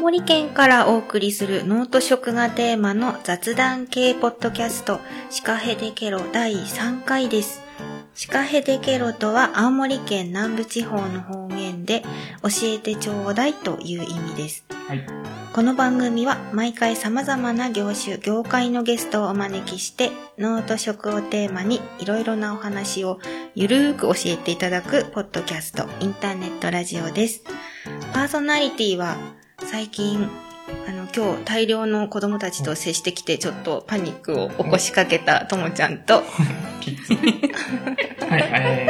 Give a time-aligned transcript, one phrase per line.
[0.00, 7.60] 青森県からお送りする農と食がテーマの雑談系ポッドキャスト、シカヘデケロ第3回です。
[8.14, 12.02] シカヘデケロとは青森県南部地方の方言で
[12.42, 14.64] 教えてちょうだいという意味です。
[14.88, 15.06] はい。
[15.52, 23.20] この番組は毎回様々な業種、業界のゲストをお招きして、農と食をテーマにいろいろなお話を
[23.54, 27.44] ゆるーく教えていただくポッドキャスト、インターネットラジオです。
[28.14, 29.16] パーソナリティは
[29.70, 30.28] 最近、
[30.88, 36.24] あの、今日大量の子供たちと接してきてちょっとパニックを起こしかけたともちゃんと、
[36.80, 37.14] キッズ。
[37.14, 38.88] はい、え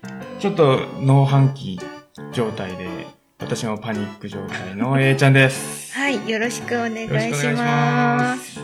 [0.00, 1.78] ーと、ちょっと脳半期
[2.32, 2.88] 状態で、
[3.40, 5.92] 私もパニック状態の A ちゃんです。
[5.92, 8.16] はい、よろしくお願いしくおし願いしま。
[8.16, 8.60] ますす。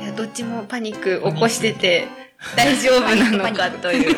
[0.00, 2.06] いやどっちもパニック起こしてて
[2.56, 4.16] 大丈夫なのかという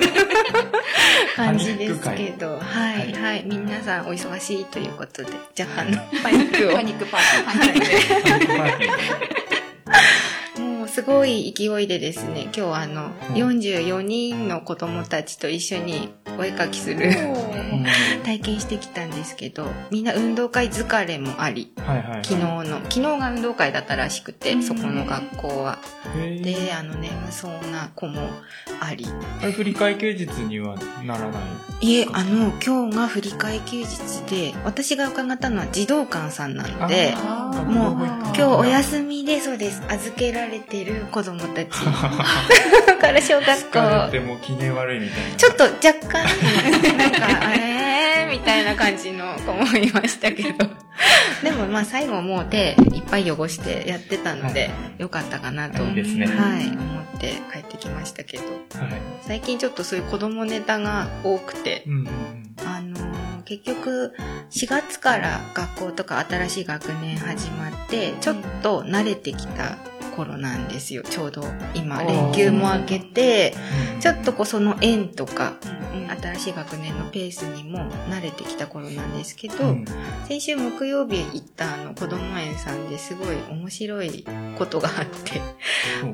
[1.37, 6.73] 感じですけど、はい、はい、皆さんお忙しいということで、若干のパニックを。
[6.75, 7.89] パニックパーティー。
[10.79, 17.11] もうすごい勢いでですね、今日はあの、うん44人の子供たちと一緒にお絵描きするう
[17.77, 17.87] ん
[18.25, 22.25] 体験してきたんですけど、みんな運動会疲れもあり、はいはい。
[22.25, 25.79] 昨日の、昨日が運動会だったらしくて、そこの学校は。
[26.17, 28.31] で、あの、眠そうな子も
[28.81, 29.07] あり。
[29.53, 31.39] 振り替え休日にはならな
[31.81, 31.87] い？
[31.91, 37.15] いえ、あの、今日が振り替え休日で、私が伺ったのは児童館さんなので、
[37.67, 38.71] もう今日おみ。
[38.71, 41.69] 休みで、そうです、預けられてる子供たち
[43.01, 44.25] から小学疲れて校。
[44.27, 45.37] も機嫌悪いみたいな。
[45.37, 46.25] ちょっと若干、
[46.99, 50.69] なんか、えーみたいな感じの子もいましたけど。
[51.43, 56.27] でもまあ最後もう手いっぱい汚してやってたので、はいよかったかなと、いいですね。
[56.27, 58.43] はい、思って帰ってきましたけど。
[58.45, 58.93] はい。
[59.23, 62.09] 最近ちょっとそういう子供ネタが多くて、うんうん
[62.67, 63.09] あのー
[63.45, 64.13] 結局
[64.51, 69.79] 4月から学校とか新しい学年始まってちょっと慣れてきた
[70.19, 71.03] 頃なんですよ。
[71.05, 73.55] ちょうど今連休も明けて
[73.95, 74.01] うん。
[74.01, 75.55] ちょっとこうその園とか
[76.21, 79.85] 新しい学年のペースにも慣れてきた頃なんですけど、うん。
[80.27, 84.25] 先週木曜日行ったあの子供園さんですごい面白い
[84.59, 85.41] ことがあって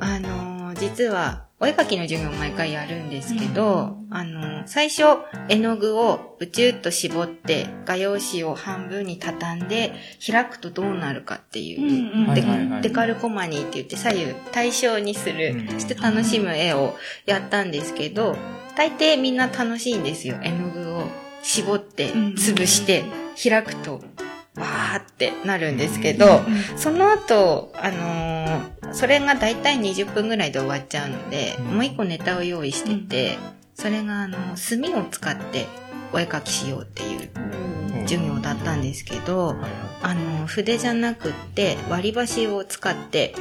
[0.00, 5.02] あのー実は、お絵描きの授業毎回やるんですけど、あのー最初、
[5.48, 9.92] 絵の具をブチュッと絞って、画用紙を半分に畳んで、
[10.26, 16.96] 開くとどうなるかっていう、うんうんデカルコマニーって言って左右対称にする、うんして楽しむ絵を
[17.26, 18.36] やったんですけど、
[18.76, 20.36] 大抵みんな楽しいんですよ。
[20.42, 21.04] 絵の具を
[21.42, 23.04] 絞って、潰して、
[23.42, 24.00] 開くと、
[24.56, 26.42] わーってなるんですけど、
[26.76, 31.64] その後、あのーそれがだいたい20分ぐらいで終わっちゃうので、うん。
[31.74, 33.38] もう一個ネタを用意してて、
[33.74, 35.66] それがあの、墨を使って
[36.12, 37.30] お絵描きしようっていう
[38.02, 39.56] 授業だったんですけど、
[40.00, 43.34] あの、筆じゃなくって割り箸を使って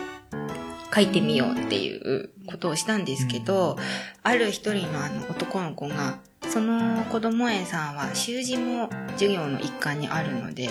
[0.94, 3.78] 書いてみようっていうことをしたんですけど、
[4.24, 10.70] ある一人のあの男の子が、その子供園さんは習字も授業の一環にあるので、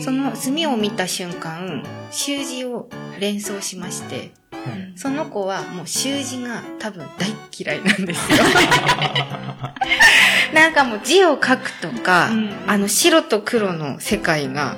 [0.00, 2.88] その墨を見た瞬間、習字を
[3.20, 4.32] 連想しまして、はい
[4.96, 8.38] その子はもう習字が多分大嫌いなんですよ。
[10.54, 12.30] なんかもう字を書くとか、
[12.66, 14.76] あの白と黒の世界が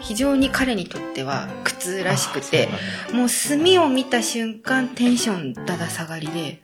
[0.00, 2.68] 非常に彼にとっては苦痛らしくて、
[3.12, 6.62] もう墨を見た瞬間テンションだだ下がりで、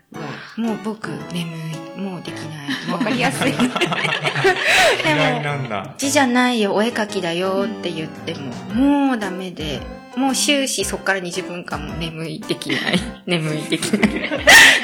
[0.56, 1.50] もう僕眠
[1.96, 2.68] い、もうできない。
[2.92, 3.52] わかりやすい。
[5.04, 5.94] 嫌いなんだ。
[5.98, 9.80] 字じゃないよ、お絵描きだよって言っても、もうダメで、
[10.16, 14.10] もう終始そこから20分間も眠い、できない、 眠い、できない。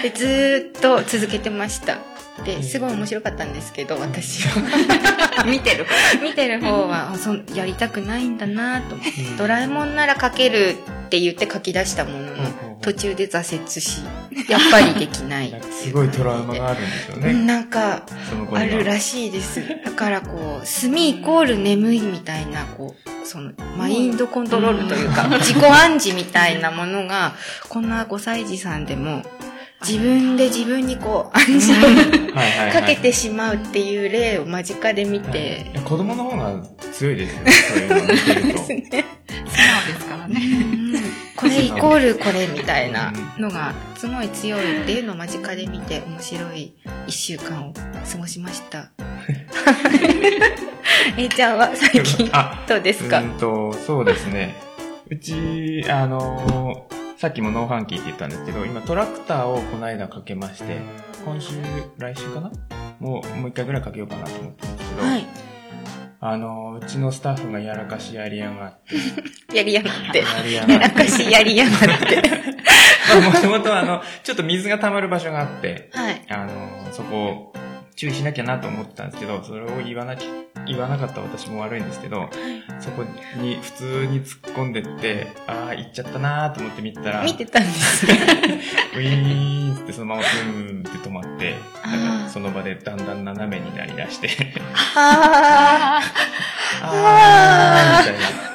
[0.02, 1.98] でずーっと続けてました。
[2.44, 5.44] で、すごい面白かったんですけど、私は。
[5.44, 5.86] 見てる。
[6.22, 9.12] 見てる方は、あそんやりたくないんだなと思って。
[9.36, 10.76] ドラえもんなら描ける
[11.06, 14.02] って言って書き出したものの、途中で挫折し、
[14.48, 15.54] やっぱりできない。
[15.70, 17.30] すごいトラウマがあるんですよね。
[17.30, 18.02] うんなんか、
[18.52, 19.62] あるらしいです。
[19.84, 27.34] だからこう、墨イコール眠いみたいな、こう、その、マインドコントロールというか、自己暗示みたいなものが、
[27.68, 29.22] こんな5歳児さんでも、
[29.86, 32.00] 自分で自分にこう、暗示をはいは
[32.44, 36.62] いはいかけてしまうっていう例を間近で見てい、や子供の方が
[36.92, 37.52] 強いですよね。
[37.52, 38.58] そういうの見てると。
[38.58, 38.84] 素直で
[40.00, 40.40] すからね。
[40.74, 40.80] うん
[41.36, 48.90] これイコールこれみたいなのがすごい強いっていうのを間近で見て面白い一週間を過ごしました。
[51.16, 53.20] えいちゃんは最近あ、どうですか？
[53.20, 54.54] うんと、そうですね。
[55.08, 60.78] うち、あのーさっきも農飯器って言ったんですけど、今トラクターをこの間かけまして、
[61.22, 61.52] 今週、
[61.98, 62.50] 来週かな？
[62.98, 65.26] もう、もう一回ぐらいかけようかなと思ってるんですけど、はい。
[66.20, 68.94] あの、うちのスタッフがやらかしやりやがって。
[69.54, 70.18] やりやがって。
[70.20, 70.98] やりややがって。
[70.98, 72.22] らかしやりやがって。
[73.20, 76.24] もともとあの、ちょっと水が溜まる場所があって、はい。
[76.30, 77.52] あの、そこを
[77.96, 80.28] 注意しなきゃなと思ってたんですけど、それを言わなきゃ、
[80.66, 82.28] 言わなかった私も悪いんですけど、
[82.80, 83.04] そこ
[83.40, 88.14] に普通に突っ込んでって、ああ、行っちゃったなーと思って見てたら、見てたんですね。
[88.94, 91.54] ウィーンってそのままブーンって止まって、
[91.84, 94.28] なんかその場でだんだん斜めになりだして、
[94.96, 96.00] あ
[96.82, 98.50] あーみたいな。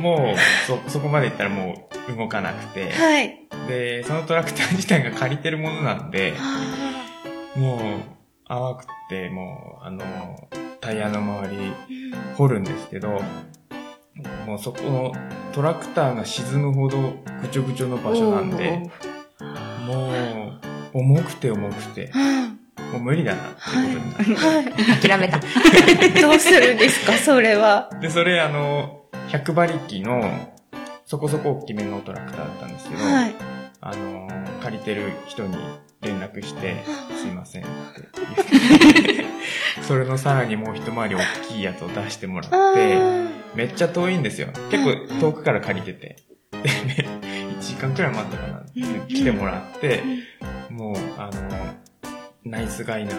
[0.00, 3.38] もう、そ、そこまで行ったらもう動かなくてー。、はい。
[3.68, 7.80] で、そのトラクター自体が借りてるものなんで、あもう、
[8.52, 10.04] 淡くって、もう、あの、
[10.82, 13.18] タイヤの周り、ー掘るんですけど、
[14.46, 15.12] もうそこの
[15.52, 18.90] トラクターが沈むほどぐちょぐちょの場所なんで、
[19.86, 20.10] も
[20.92, 22.42] う、重くて重くて、うん
[22.92, 25.00] もう無理だなってことになって、はい。
[25.00, 25.38] 諦めた。
[26.20, 27.88] どうするんですか、それは。
[28.02, 30.50] で、それあの、100馬力の、
[31.06, 33.34] そこそこ大きめのトラクターだったんですけど、はい。
[33.80, 34.21] あの、
[34.72, 35.56] 借りてる人に
[36.00, 36.82] 連絡して、
[37.20, 37.70] すいませんって
[38.14, 39.24] 言って、
[39.86, 44.48] それのさらにもう一回り大きいやつを出してもらあって、ーめっちゃ遠いんですよ。
[44.70, 46.16] 結構遠くから借りてて。
[46.52, 47.06] で、ね、
[47.58, 48.62] 1時間くらい待ったかな。
[49.08, 50.02] 来てもらって、
[50.70, 51.32] もう、あの、
[52.44, 53.12] ナイスガイな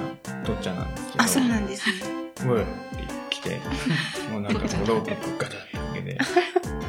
[0.44, 1.96] とっちゃんなんですけど、あ、そうなんですね。
[2.46, 3.60] うわって来て、
[4.32, 6.18] もうなんかロープガタってかけて、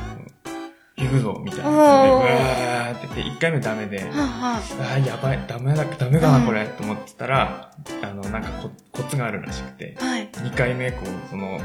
[0.96, 7.70] 行くぞみたいな感じで、うわーって言って、1回目ダメで、はあはあーやばい、ダメだ、ダメかな、うんこれ、と思ってたら、
[8.02, 10.04] あの、なんかココツがあるらしくて、あ。
[10.04, 10.28] はい。
[10.28, 11.58] 2回目、こう、その、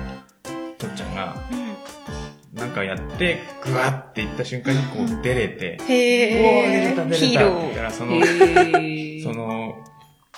[0.80, 2.60] とっちゃんが、うん。
[2.60, 6.72] なんかやって、ぐわっていった瞬間にこう出れて、うおーへー。
[6.72, 7.84] 出れた出れたって言ったー。
[7.84, 9.76] ら、その、へ その、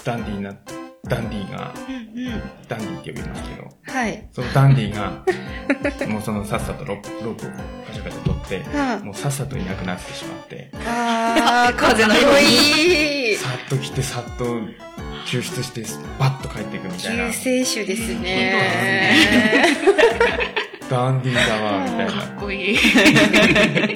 [0.03, 0.53] ダンディーな、
[1.07, 2.41] ダンディーが、うんうん。
[2.67, 4.29] ダンディーって呼びますけど、はい。
[4.31, 5.25] そのダンディーが、
[6.07, 7.49] もうそのさっさとロープロープを
[7.87, 11.67] カチャカチャ取って、はもうさっさといなくなってしまって、あ。
[11.69, 13.35] あー、風のよいい。
[13.35, 14.45] さっと来てさっと
[15.25, 15.83] 救出して、
[16.19, 19.65] バッと帰っていくみたいな救、世主ですね。
[20.89, 22.11] ダンディーだわ、みたいな。
[22.11, 22.77] かっこいい。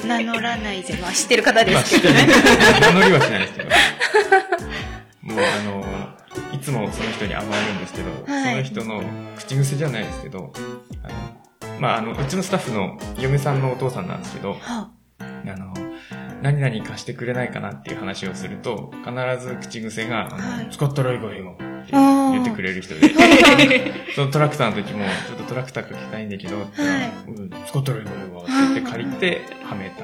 [0.07, 0.98] 名乗らないぜ。
[1.02, 2.25] まあ知ってる方でまあ、すけどね。
[2.81, 3.69] 名乗りはしないですけど。
[5.22, 5.94] もうあの、い
[6.66, 8.66] つもその人に甘えるんですけど、はい。
[8.66, 9.04] その人の
[9.38, 10.52] 口癖じゃないですけど、
[11.04, 11.08] あ
[11.68, 14.92] の、まあ、あの、うちのスタッフの嫁さんのお父さんなんですけど、はあ。
[15.46, 15.74] の、
[16.42, 19.12] 何々貸してくれないかなっていう話をすると、必
[19.46, 20.70] ず口癖が、あのはい。
[20.72, 23.14] 使ったらいいわよって言ってくれる人で、
[24.16, 26.68] そのトラクターの時も、ちょっとトラクター書きたいんだけど、はい
[27.28, 28.12] うん使ったらいいって
[28.48, 30.04] 言って借りて、はめた。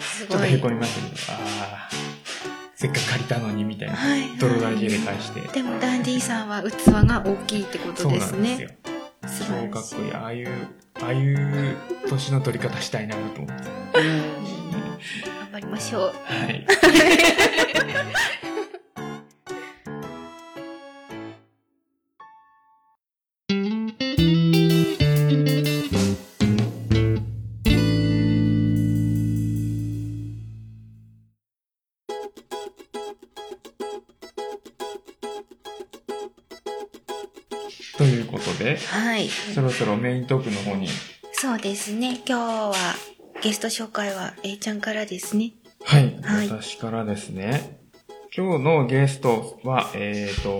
[0.00, 0.46] す ちょっと。
[0.46, 1.79] へこみましたけど、ああ、
[2.80, 3.94] せっかく借りたのにみたいな。
[3.94, 4.38] はい。
[4.38, 5.42] 泥だけで返して。
[5.48, 6.72] でもダンディさんは器
[7.06, 8.78] が大きいってことそうですなんですよね。。
[9.20, 10.14] 超素晴らしいかっこいい。
[10.14, 10.48] ああいう、
[11.02, 11.76] ああいう
[12.08, 13.64] 年の取り方したいなと思って。
[13.92, 16.12] 頑張りましょう。
[16.24, 16.66] はい。
[39.54, 40.88] そろそろメイントークの方に。
[41.32, 42.20] そうですね。
[42.26, 42.74] 今日は
[43.42, 45.52] ゲスト紹介は A ちゃんからですね。
[45.84, 46.14] はい。
[46.22, 47.78] はい私からですね。
[48.36, 50.50] 今日のゲストは、えっ、と、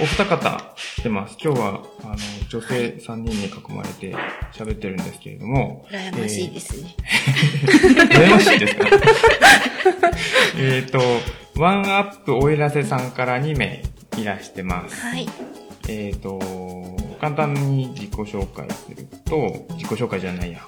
[0.00, 1.36] お二方来てます。
[1.42, 2.16] 今日は、あの、
[2.48, 4.14] 女性3人に囲まれて
[4.52, 6.94] 喋ってるんですけれども、羨ましいですね。
[8.12, 8.86] 羨ましいですか？
[10.56, 11.00] えっと、
[11.56, 13.82] ワンアップおいらせさんから2名
[14.16, 14.94] いらしてます。
[15.00, 15.26] はい。
[15.88, 16.38] えっ、と、
[17.22, 20.58] 簡単に自己紹介すると、自己紹介じゃないや。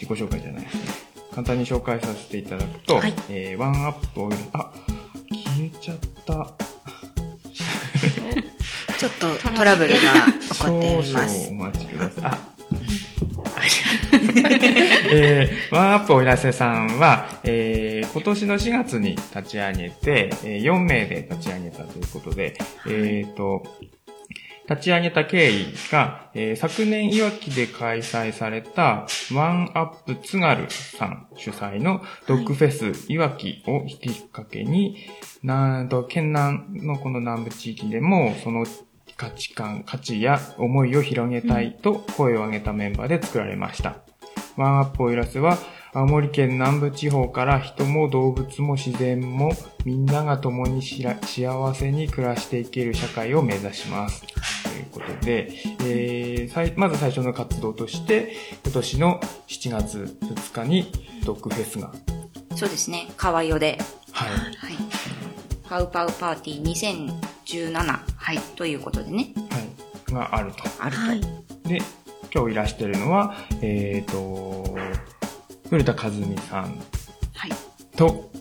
[0.00, 0.82] 自己紹介じゃないですね。
[1.32, 4.72] 簡単に紹介させていただくと、はいえーワンアップオイル、あ、
[5.28, 6.54] 消えちゃった。
[8.96, 11.54] ちょっとトラブルが起こってい少々ますお。
[11.54, 12.24] 待ちください。
[12.26, 12.38] あ、
[15.10, 22.56] えー、ワンアップおいらせさんは、えー今年の4月に立ち上げて、えー4名で立ち上げたということで、
[22.88, 23.64] えっ、と、
[24.68, 34.96] 立ち上げた経緯が、えー昨年いわきで開催されたワンアップ津軽さん主催のドッグフェスいわきをきっかけに、
[35.42, 38.66] なんと県南のこの南部地域でもその
[39.16, 43.96] 価値観、価値や思いを広げたいと声を上げたメンバーで作られました。
[44.56, 45.56] ワンアップオイラスは、
[45.94, 49.52] 青森県南部地方から人も動物も自然も
[49.84, 54.57] みんなが共に幸せに暮らしていける社会を目指します。
[54.78, 55.48] ということで、
[55.80, 60.92] えーさいまず最初の活動として、今年の7月2日に
[61.24, 61.92] ドッグフェスが、
[62.54, 63.08] そうですね。
[63.16, 63.78] 川代で、
[64.12, 64.34] はい、は
[64.70, 64.74] い。
[65.68, 67.10] パウパウパーティー
[67.52, 68.38] 2017はい。
[68.56, 70.58] ということでね、はい、があると。
[70.78, 71.02] あると。
[71.02, 71.20] はい。
[71.68, 71.80] で、
[72.32, 74.76] 今日いらしてるのは、えっ、と、
[75.68, 76.80] 古田和美さん
[77.34, 77.52] はい。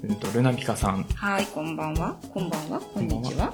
[0.01, 1.04] と、えーと、ルナピカさん。
[1.04, 2.18] はい、こんばんは。
[2.34, 2.80] こんばんは。
[2.80, 3.54] こんにちは。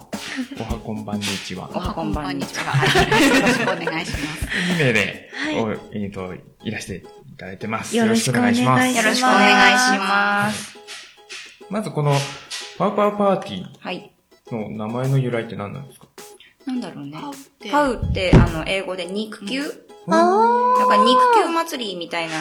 [0.59, 1.69] おはこんばんにちは。
[1.73, 3.37] おはこんばんにちははい。
[3.37, 4.45] よろしくお願いします。
[4.75, 6.33] 2名で、はいおえっ、と、
[6.63, 7.01] いらしてい
[7.37, 7.95] ただいてます。
[7.95, 10.77] よろしくお願いしますよろしくお願いします。
[11.69, 12.13] まずこの、
[12.77, 14.11] パウパウパーティはい。
[14.49, 16.07] ーの名前の由来って何なんですか？
[16.65, 17.17] なんだろうね。
[17.59, 19.63] でパウって、あの、英語で肉球？
[20.07, 22.33] あだから肉球祭りみたいな。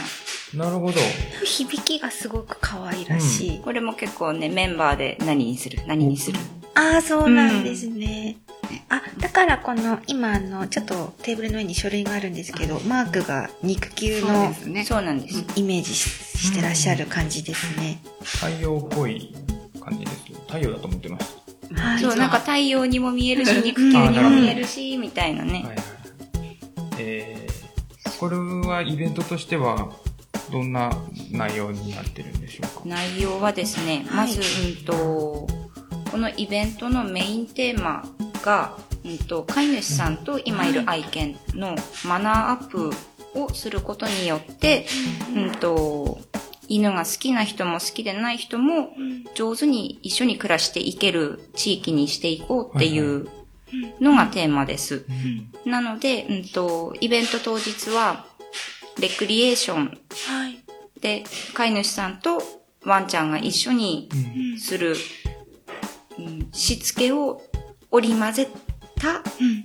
[0.55, 0.93] なるほど。
[0.93, 3.61] ー響きがすごく可愛らしい。
[3.61, 5.81] これも結構ね、メンバーで何にする？
[5.87, 6.39] 何にする？
[6.75, 8.39] ああ、そうなんですね。
[8.89, 14.85] あ、だからこの、今あの、ちょっとテーブルの上に書類があるんですけど、マークが肉球そうのですね。
[14.85, 15.45] そうなんです。
[15.57, 18.03] イメージししてらっしゃる感じですね。
[18.23, 19.35] 太陽っぽい
[19.81, 21.27] 感じですけど、太陽だと思ってまし
[21.75, 22.01] はい。
[22.01, 25.53] そう、なんか太陽にも見えるし、肉球にも見えるし、みたいなた。
[25.53, 25.69] はいね。
[25.69, 25.77] はい。
[26.99, 27.42] えー、
[28.23, 29.91] これはイベントとしては、
[30.53, 30.93] どんな
[31.33, 32.83] 内容になってるんでしょうか？
[32.85, 34.29] 内容はですね、はい。
[34.29, 35.49] まず、うんと、
[36.09, 38.09] このイベントのメインテーマ
[38.45, 41.75] が、うんと、飼い主さんと今いる愛犬の
[42.07, 42.93] マナーアップ
[43.35, 44.87] をすることによって、
[45.35, 45.51] うん。
[45.57, 46.21] と、
[46.69, 48.91] 犬が好きな人も好きでない人も
[49.35, 53.27] 上手に一緒に暮らしていける地域にしていこうっていう
[54.01, 55.05] のがテーマです。
[55.65, 58.27] なので、うんと、イベント当日は、
[59.01, 59.99] レクリエーション
[60.29, 60.59] はい。
[61.01, 61.25] で、
[61.55, 62.43] 飼い主さんと
[62.85, 64.97] ワンちゃんが一緒にうんする、
[66.19, 67.43] うんしつけを
[67.91, 68.49] 織り交ぜ
[68.97, 69.23] た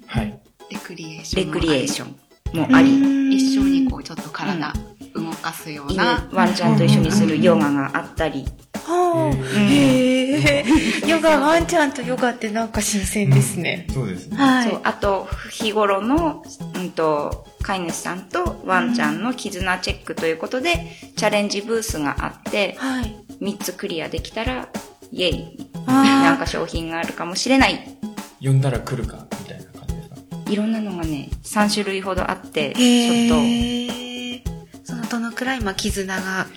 [0.07, 0.39] はい。
[0.69, 1.45] レクリエーション。
[1.45, 3.31] レクリエーショョンもあり、ン。
[3.31, 4.73] 一緒にこう、ちょっと体
[5.13, 6.29] 動かすよう犬な。
[6.31, 8.45] ワンちゃんと一緒にするヨガがあったり、
[8.87, 9.59] はあ。
[9.69, 10.65] へえ。
[11.07, 13.87] ヨガ、ワンちゃんとヨガってなんか新鮮ですね。
[13.93, 14.37] そうですね。
[14.37, 14.79] はい。
[14.83, 16.43] あと日頃の、
[16.75, 23.15] うんと、飼い主さんとワンちゃんの絆チェックということで、チャレンジブースがあって、はい。
[23.41, 24.69] 3つクリアできたら、
[25.11, 27.97] イェイ、なんか商品があるかもしれない。
[28.41, 30.15] 呼んだら来るか、みたいな感じですか？
[30.51, 34.43] いろんなのがね、3種類ほどあって、ちょっへえ。
[34.83, 36.47] そのどのくらい、まあ、絆が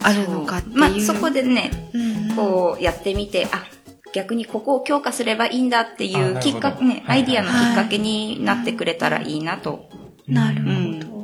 [0.00, 0.76] あるのかっていう。
[0.76, 3.64] まあ、そこでね、うんうん、こうやってみて、あ、
[4.12, 9.88] 逆にここを強化すればいいんだっていうきっかけ、ね、はいアイディアのきっかけになってくれたらいいなと。
[10.26, 10.70] なるほど。
[10.70, 11.16] うん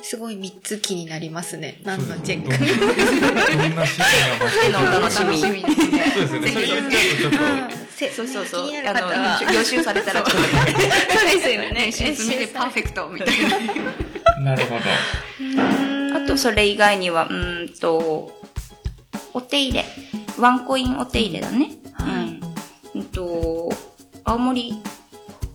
[0.00, 1.80] すごい三つ気になりますね。
[1.82, 2.48] 何のチェック？
[2.48, 6.12] どんな趣味が楽しみ楽しみですね。
[6.14, 6.52] そうですよね。
[6.52, 7.38] それ言っちゃうとちょっと、
[7.96, 8.70] せそうそうそう。
[8.86, 8.92] あ。
[9.42, 10.48] の、予習されたらちょっと。
[10.48, 11.72] そうですよね。
[11.74, 13.28] 練習済みでパーフェクトみたい
[14.38, 14.38] な。
[14.54, 15.87] なるほど。
[16.28, 18.30] あと、それ以外には、うーんと、
[19.32, 19.84] お手入れ。
[20.38, 21.70] ワンコインお手入れだね。
[21.94, 22.40] はい
[22.94, 23.00] うん。
[23.00, 23.70] うんと、
[24.24, 24.74] 青森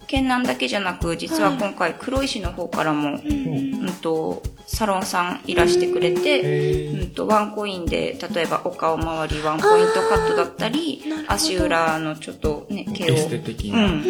[0.08, 13.86] 県南だけじゃなく、実は今回黒石の方からも、うんと、サロンさんいらしてくれて、えうんと、ワンコインで、例えばお顔周りワンポイントカットだったり足裏のちょっとね、毛をエステ的な。
[13.86, 14.03] うん。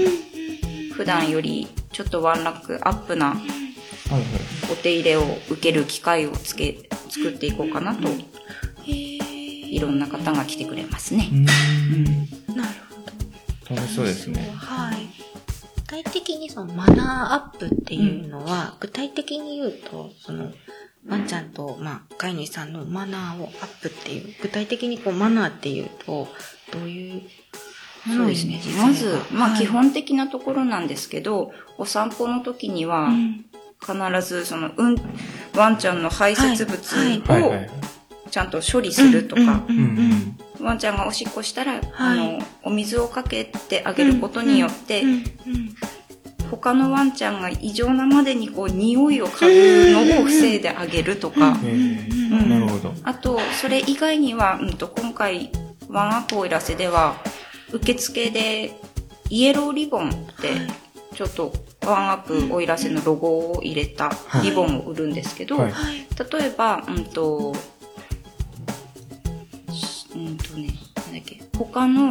[0.93, 3.35] 普段よりちょっとワンランクアップな。
[4.71, 8.09] お手入れを受ける機会をつけ、作っていこうかなと、
[8.85, 11.29] いろんな方が来てくれますね。
[12.55, 13.75] なるほど。
[13.75, 14.51] 楽しそうですね。
[14.55, 15.09] はい。
[15.75, 20.51] 具体的にそのマナーアップっていうのは、具体的に言うと、その、
[21.07, 26.27] ワンちゃんと、まあ、飼い主さんのマナーをアップっていう、具体的にこう、マナーっていうと、
[26.71, 27.21] どういう、
[28.05, 28.61] そうですね。
[28.77, 33.09] まず、まあ基本的なところなんですけど、お散歩の時には、
[33.85, 34.95] 必ずその、うん、
[35.55, 36.75] ワンちゃんの排泄物
[37.45, 37.83] を。
[38.33, 39.63] ちゃんと処理するとか。
[40.59, 41.83] ワンちゃんがおしっこしたら、はい。
[41.91, 45.03] あの、お水をかけてあげることによって、
[46.49, 52.93] 他のワンちゃんが異常なまでにこう、匂いを嗅ぐのを防いであげるとか、えー、なるほど。
[53.03, 55.51] あと、それ以外には、うんと、今回、
[55.89, 57.17] ワンアップおいらせでは、
[57.71, 58.79] 受付で、
[59.29, 60.11] イエローリボンっ
[60.41, 60.82] て、
[61.13, 61.53] ちょっと、
[61.85, 65.71] ワンアップおいらせのロゴを入れたリボンを売るんですけど、はい。
[65.71, 65.95] はい。
[66.39, 67.53] 例えば、うんと、
[69.71, 72.09] しうんとね、なんだっけ、他の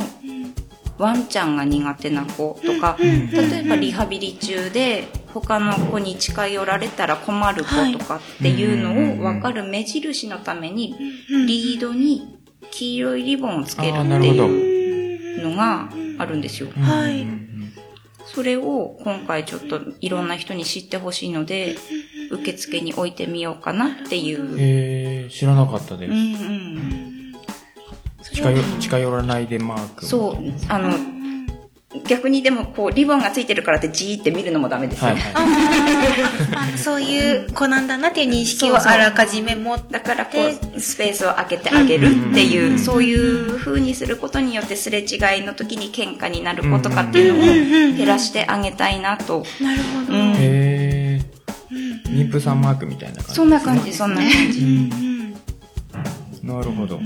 [0.99, 10.94] ワンちゃんが苦手な子とか、例えばリハビリ中で他の子に近寄られたら困る子とかっていうのを分かる目印のために、
[11.28, 12.38] リードに
[12.71, 16.68] 黄色いリボンをつけるっていうのがあるんですよ。
[16.80, 17.51] はい
[18.35, 21.77] それを今回ちょっといろんな人に知ってほしいので、
[22.31, 24.59] 受付に置いてみようかなっていう。
[24.59, 26.12] へえ、知らなかったです。
[26.12, 27.33] うんうん。
[28.33, 30.07] 近寄近寄らないでマーク。
[30.07, 30.37] そう、
[30.69, 30.95] あの、
[32.06, 35.11] 逆にでもこう、リボンがついてるからってじーって見るのもダメですよ。
[35.11, 35.32] はいはい。
[36.75, 40.38] あそういう子なんだなっていう認識をあらかじめ持ってだからこ
[40.75, 49.44] う、スペースを空けてあげるっていう、そういう風にすることによってすれ違いの時に喧嘩になる子とかっていうのを減らしてあげたいなと。
[49.61, 51.20] なるほど、うんへえ。
[52.08, 53.34] 妊婦さんマークみたいな感じ。
[53.34, 55.12] そんな感じ、そんな感じ。
[56.42, 57.00] なるほど。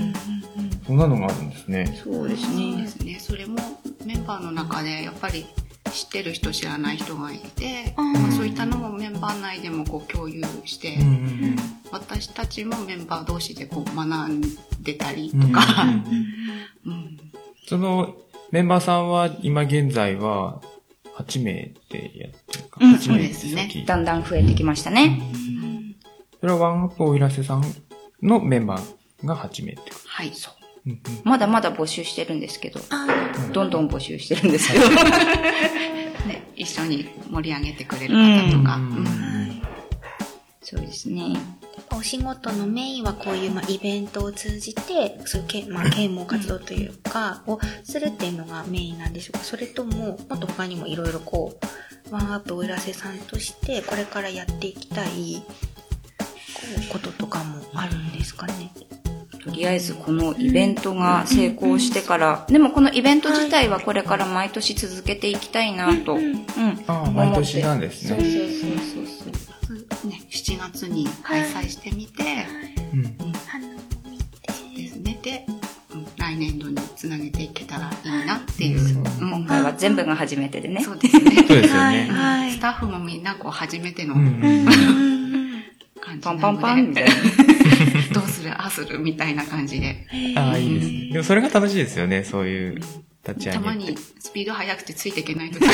[0.85, 2.01] そんなのがあるんですね。
[2.03, 2.87] そうですそうねで。
[2.87, 3.19] すね。
[3.19, 3.57] それも
[4.05, 5.45] メンバーの中でやっぱり
[5.91, 11.55] 知ってる人知らない人がいて、まあ、そういったのもメンバー内でもこう共有して、うんうん
[11.89, 14.41] 私たちもメンバー同士でこう学ん
[14.81, 17.17] でたりとか、うんうん
[17.65, 18.15] その
[18.51, 20.61] メンバーさんは今現在は
[21.17, 22.79] 8名でやってるか。
[22.81, 25.21] うん8名そうですねだんだん増えてきましたね。
[26.39, 27.63] それはワンアップおいらせさん
[28.21, 30.53] のメンバーが8名ってこはい、そう。
[30.61, 30.67] と。
[30.85, 33.07] うんうんまだまだ募集してるんですけど、あ
[33.51, 34.89] どんどん募集してるんですけど。
[36.27, 38.79] ね、一緒に盛り上げてくれる方とか、
[40.61, 41.35] そうですね。
[41.95, 51.57] お仕事のメインはこういう、まあ、イベントを通じて、そういうけ、まあ、啓蒙活動というか、をするっていうのがメインなんでしょうかそれとも、もっと他にもいろいろこ
[52.09, 55.41] う、ワンアップおいらせさんとして、これからやっていきたい、
[56.17, 56.25] こ
[56.89, 58.71] う、こととかもあるんですかね。
[59.47, 66.45] とりあえずこのイベントが成功してから、でもこのイベント自体はこれから毎年続けていきたいなと、うん。
[66.87, 68.23] ああ、毎年なんですそうね。
[68.23, 69.87] そうそうそう。
[69.89, 72.23] まずね、7月に開催してみて、
[72.93, 73.03] うん
[74.75, 75.19] ですね。
[75.21, 75.57] で、うん
[76.17, 78.99] 来年度につなげていけたらいいなっていう。
[78.99, 80.83] うん今回は全部が初めてでね。
[80.83, 81.31] そうですね。
[81.31, 82.09] そうですよね。
[82.11, 85.26] はいスタッフもみんなこう初めてのうんうん
[86.19, 87.09] 感じパンなので、パンパンみたいな。
[88.13, 88.51] どうする？
[88.51, 90.07] ああするみたいな感じで。
[90.35, 91.09] ああ、いいですね。
[91.13, 92.95] でもそれが楽しいですよね、そういう立
[93.39, 93.57] ち上げ。
[93.57, 95.73] たまにスピード速くてついていけない時が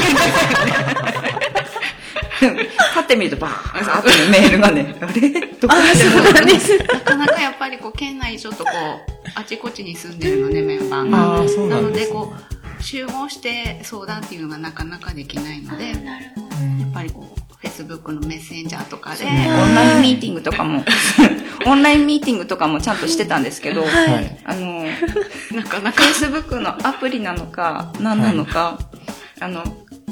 [2.93, 5.47] パッて見るとバーン後にメールがね、あれ？
[5.55, 8.75] どこあ、そうなかなかやっぱりこう県内ちょっとこう、
[9.35, 11.17] あちこちに住んでるのでメンバーが。
[11.37, 12.01] ああ、そうななんのでね。
[12.01, 12.33] ですこ
[12.79, 15.95] う、集合して相談っていうのがなかなかできないので、やっ
[16.93, 20.83] ぱりこう、Facebook のメッセンジャーとかで、オンラインミーティングとかも、
[21.65, 24.37] オンラインミーティングとかもちゃんとしてたんですけど、はい。
[24.43, 24.85] あの、
[25.51, 28.77] なかなか Facebook のアプリなのか、何なのか、
[29.39, 29.63] あの、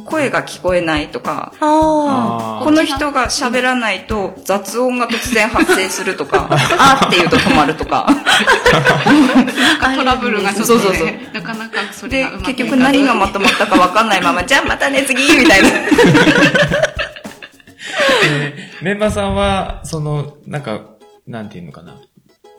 [0.05, 8.07] 声が聞こえないとか、ああこの人が喋らないと雑音が突然発生するとか、 あーって言うと止まるとか。
[9.95, 15.69] トラブルがちょっとそうそうそうね、なかなかそれでがうまくいか、ず結局何がまとまったか分かんないまま、じゃあまたね、次みたいな。
[18.25, 20.95] えーメンバーさんは、その、なんか、
[21.27, 22.01] なんていうのかな。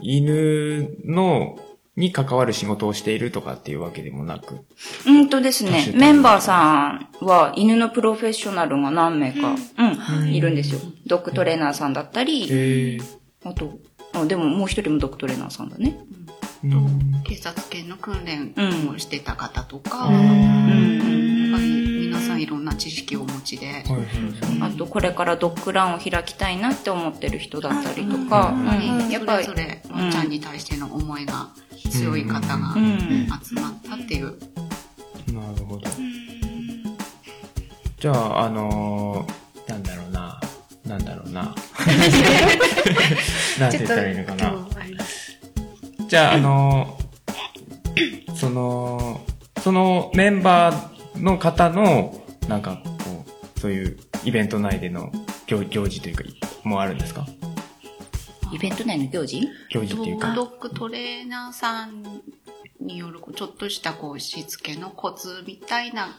[0.00, 1.58] 犬の、
[1.96, 4.64] に関わる仕事をしているとかっていうわけでもなく。
[5.06, 10.80] うんとですねメンバーさんは犬のプロフェッショナルが何名か、うん、いるんですよ。
[11.06, 12.98] ドッグトレーナーさんだったり、へえ。
[13.44, 13.78] あと、
[14.14, 15.98] あでももう一人もドッグトレーナーさんだね。
[16.64, 18.54] うん警察犬の訓練
[18.88, 21.81] をしてた方とか、うんやっぱり皆
[22.22, 23.84] さんいろんな知識をお持ちで、
[24.60, 29.10] あと、これからドッグランを開きたいなって思ってる人だったりとか、うん。
[29.10, 31.48] やっぱりそれぞれワンちゃんに対しての思いが
[31.90, 33.28] 強い方がうん。
[33.42, 34.36] 集まったっていう。
[35.32, 35.82] なるほど。
[37.98, 40.40] じゃあ、あのーなんだろうな。
[40.84, 41.42] なんだろうな。
[43.60, 44.54] なんて言ったらいいのかな。
[46.08, 47.02] じゃあ、あのー
[48.34, 49.20] その、
[49.62, 53.24] そのメンバーの方の、なんか、こ
[53.56, 55.12] う、そういうイベント内での
[55.46, 56.24] 行行事というか、
[56.64, 57.26] もあるんですか？
[58.52, 59.48] イベント内の行事？
[59.70, 60.34] 行事っていうか。
[60.34, 62.02] ドッグトレーナーさん
[62.80, 66.16] によるちょっとしたこうしつけのコツみたいな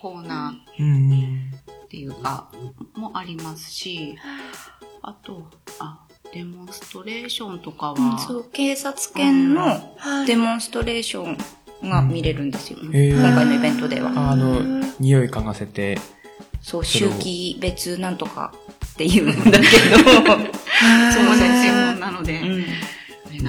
[0.00, 1.52] コーナーうん。
[1.84, 2.50] っていうか、
[2.94, 4.16] もありますし、
[5.02, 5.46] あと、
[5.78, 6.00] あ、
[6.32, 11.38] デモンストレーションとかは、そう、警察犬のデモンストレーション
[11.82, 12.78] が見れるんですよ。
[12.92, 13.20] へー。
[13.20, 14.10] 今回のイベントでは。
[14.30, 14.60] あの、
[15.00, 15.98] 匂い嗅がせて、
[16.60, 18.52] そう、周期別なんとか
[18.86, 19.24] っていう。
[19.24, 19.50] ん。
[19.50, 22.64] だけど、 そう専門なので、うん。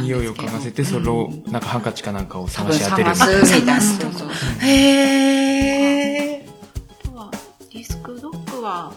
[0.05, 3.15] 匂いを嗅がせて、それを、なんかハンカチかなんかを探し当てる。
[3.15, 3.81] 探すみたいな。
[3.81, 4.29] そうそう。
[4.61, 6.49] へー。
[6.49, 7.31] あとは、
[7.71, 8.91] ディスクドッグは、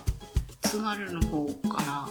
[0.62, 2.08] 津軽の方から、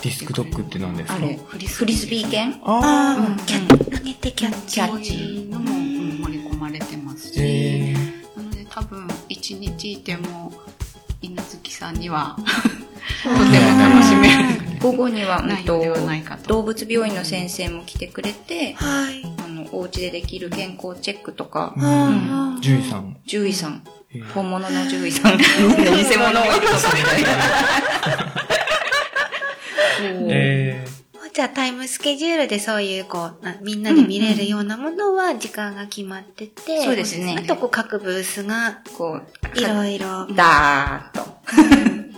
[0.00, 1.16] ディスクドッグって何ですか？
[1.16, 2.60] あれ、フリスビー犬？
[2.64, 4.74] あああ、キャッ投げてキャッチ。
[4.76, 4.90] キャッ
[5.47, 5.47] そ
[7.38, 7.94] し、え
[8.36, 10.52] なので多分一日いても
[11.20, 12.36] 犬好きさんには
[13.22, 15.64] とても楽しめる午後には、ない
[16.22, 16.48] かと。
[16.48, 19.24] 動物病院の先生も来てくれて、はい。
[19.44, 21.80] あの、お家でできる健康チェックとか、ー。
[21.84, 23.16] あー獣医さん。
[23.26, 26.44] 獣医さん、えー本物の獣医さん、偽物を。
[30.30, 30.86] え
[31.38, 39.20] じゃあタイムスケジュールでそういうこう、なみんなで見れるようなものは時間が決まってて、そうですねあとこう各ブースがこ
[39.54, 41.38] う、いろいろ、ダーッと。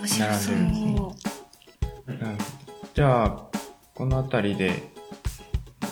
[0.00, 0.54] 面白そう。
[2.06, 2.38] 並ん
[2.94, 3.42] じゃあ、
[3.94, 4.90] このあたりで、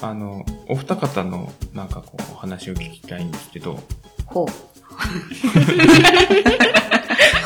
[0.00, 3.78] あの、お二方のなんかこう、お話を聞きたいんですけど、
[4.24, 4.46] ほう。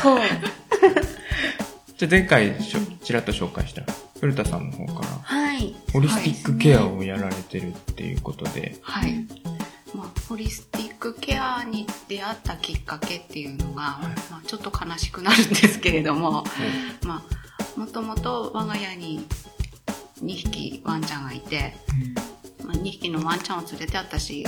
[0.01, 0.19] ほう。
[1.97, 3.83] じゃあ前回しょちらっと紹介した
[4.23, 5.75] 古田さんの方から、はい。
[5.91, 9.27] ホリスティックケアをやられてるっていうことで、はい。
[9.93, 16.45] まあ、ホリスティックケアに出会ったきっかけっていうのが、はいまあ、ちょっと悲しくなるんですけれども、
[17.05, 17.21] ま
[17.75, 19.27] あ、もともと我が家に
[20.23, 21.73] 2匹ワンちゃんがいて、
[22.63, 24.45] まあ、2匹のワンちゃんを連れて私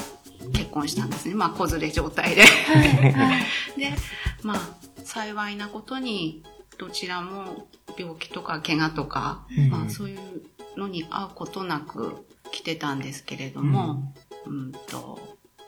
[0.54, 1.36] 結婚したんですね。
[1.36, 2.44] まあ、子連れ状態で。
[3.76, 3.92] で、
[4.42, 4.60] まあ、
[5.04, 6.44] 幸いなことに、
[6.78, 9.70] どちらも病気とか怪我とか、うん。
[9.70, 10.20] まあ、そういう
[10.78, 14.14] のに会うことなく来てたんですけれども、
[14.46, 15.20] うん、と、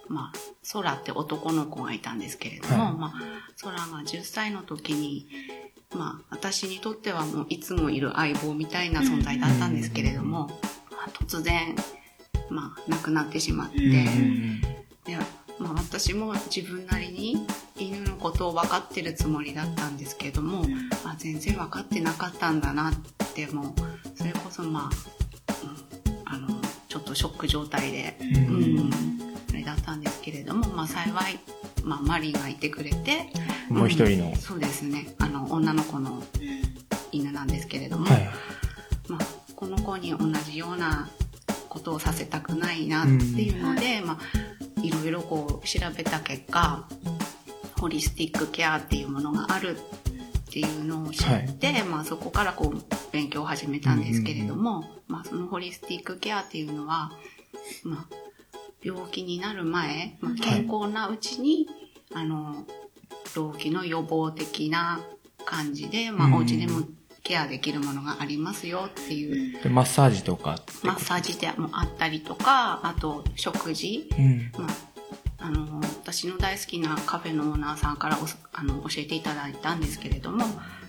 [0.07, 0.39] まあ、
[0.73, 2.93] 空って男の子がいたんですけれども、はい。
[2.93, 3.13] まあ、
[3.61, 5.27] 空が10歳の時に、
[5.95, 10.47] まあ、私にとってはもういつもいる相棒みたいな存在だったんですけれども、
[10.91, 11.75] まあ、突然、
[12.49, 14.61] まあ、亡くなってしまって、うん。
[15.05, 15.17] で
[15.59, 17.47] まあ、私も自分なりに
[17.79, 20.65] 犬のことを分かってるつもりだったんですけども、
[21.05, 22.93] あ全然分かってなかったんだなっ
[23.33, 24.89] てもうそれこそまあ、
[25.63, 28.45] うん、あのちょっとショック状態で、うん。
[28.45, 28.89] うん、
[29.49, 31.39] あれだったんですけれども、まあ、幸い、
[31.83, 33.27] まあ、マリーがいてくれて
[33.69, 35.13] もう一人の、そうですね。
[35.19, 36.23] あの女の子の
[37.11, 38.29] 犬なんですけれども、はい。
[39.07, 39.19] まあ、
[39.55, 41.09] この子に同じような
[41.69, 46.87] ことをさせたくないなっていうので、まあ、いろいろこう調べた結果
[47.79, 57.11] ホリスティックケアっていうものがあるっていうのを知って、まあ、そこからこう勉強を始めたんですけれども、まあ、そのホリスティックケアっていうのは、
[57.83, 58.15] まあ、
[58.81, 61.67] 病気になる前、まあ、健康なうちに、
[62.13, 62.65] あの
[63.35, 65.01] 病気の予防的な
[65.45, 66.33] 感じで、まあ、うん。
[66.35, 66.81] お家でも
[67.23, 70.57] ケアできるものがありますよっていう、でマッサージとか？
[70.83, 74.51] マッサージでもあったりとかあと食事、うん。
[74.57, 74.69] まあ、
[75.39, 80.45] あの私の大好きなカフェのオーナーさんからおあの教えていただいたんですけれども、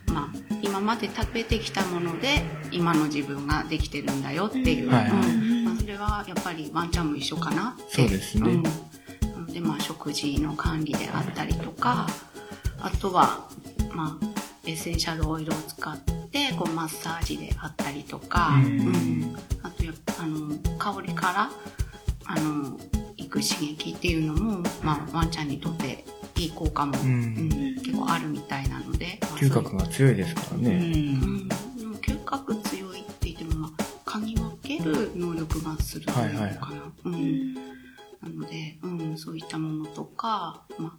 [0.06, 0.28] まあ、
[0.62, 5.10] 今まで食べてきたもので今の自分ができてるんだよっていう、はいはい。
[5.10, 5.64] うん。
[5.64, 7.76] まあ、それはやっぱりワンちゃんも一緒かな。
[7.78, 8.54] ってそうですね。
[8.54, 8.62] ん。
[8.62, 8.70] な
[9.38, 12.06] ので、まあ、食事の管理であったりとか
[12.80, 13.48] あとは、
[13.92, 14.26] まあ、
[14.66, 15.98] エッセンシャルオイルを使っ
[16.30, 18.64] てこうマッサージであったりとか、うん。
[18.64, 19.36] うん。
[19.62, 21.50] あとやあの香りから
[22.24, 22.78] あの
[23.28, 26.04] 行く刺激っていうのも、まあ、ワンちゃんにとって
[26.36, 30.70] いい効果も、ううんん結構あるみたいなので、まあ嗅覚が強いですからうね。
[30.78, 36.58] ん、でも嗅覚強いって言っても、まあ、嗅ぎ分ける能力がするというのかな、はいはい
[37.04, 37.60] うん、な
[38.22, 40.92] ので、うん、そういったものとか、まあ、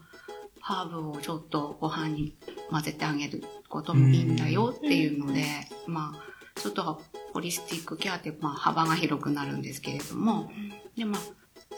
[0.59, 2.35] ハーブをちょっとご飯に
[2.69, 5.45] 混ぜてあげることもいいんだよっていうので、
[5.87, 7.01] まあ、ちょっと
[7.33, 10.51] ホリスティックケアって、まあ、幅が広くなるんですけれども、
[10.95, 11.21] で、まあ、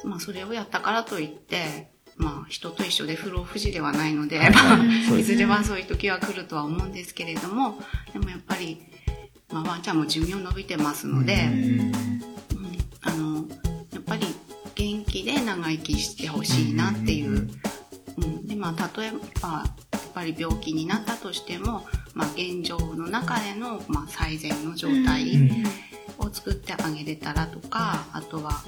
[0.04, 5.24] まあ、それをやったからといって、まあ、人と一緒で不老不死ではないので、はい。
[5.24, 7.80] ずれはそういう時は来るとは思うんですけれども、
[8.14, 8.82] でもやっぱり、
[9.52, 11.80] まあ、ワンちゃんも寿命伸びてますので、うん。
[11.80, 11.92] うん
[13.04, 13.46] あの、
[13.92, 14.28] やっぱり
[14.76, 17.50] 元気で長生きしてほしいなっていう。
[18.18, 19.12] うん、で、まあ、例え
[19.42, 25.64] ば、やっぱり病気になったとしても、まあ、現状の中での、まあ、最善の状態うん。
[26.20, 28.64] を作ってあげれたらとか、あとは、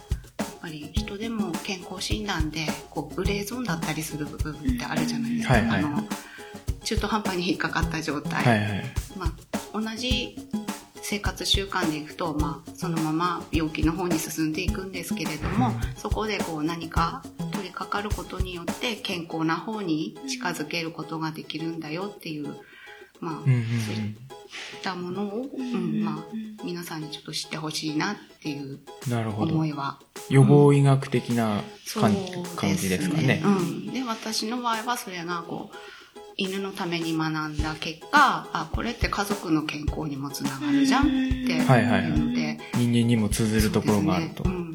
[0.63, 5.53] ぱり人でも健康診断で、こう、グレーゾーンだったりする部分ってあるじゃないですか。
[5.55, 6.07] はいはいあの、
[6.85, 8.41] 中途半端に引っかかった状態。
[8.41, 8.83] はいはい。
[9.17, 10.37] まあ、同じ
[11.01, 22.55] 生活習慣でいくと、まあ、そのまま病気の方に進んでいくんですけれども、そこでこう何か取り掛かることによって健康な方に近づけることができるんだよっていう、
[23.19, 24.15] まあ、そういっ
[24.81, 26.25] たものを、うんまあ、
[26.63, 29.11] 皆さんにちょっと知ってほしいなっていううん。
[29.11, 29.65] なるほど思。
[29.65, 29.99] いは
[30.29, 32.13] 予防医学的な感
[32.55, 33.41] 感じですかね。
[33.43, 33.93] うん。
[33.93, 35.75] で、私の場合はそれがこう、
[36.35, 41.05] 犬のために学んだ結果、あ、これって家族の健康にもつながるじゃんっ
[41.47, 44.43] てはいはいはいいうので、人間にも通ずるところがあると。
[44.43, 44.72] そうですねうん、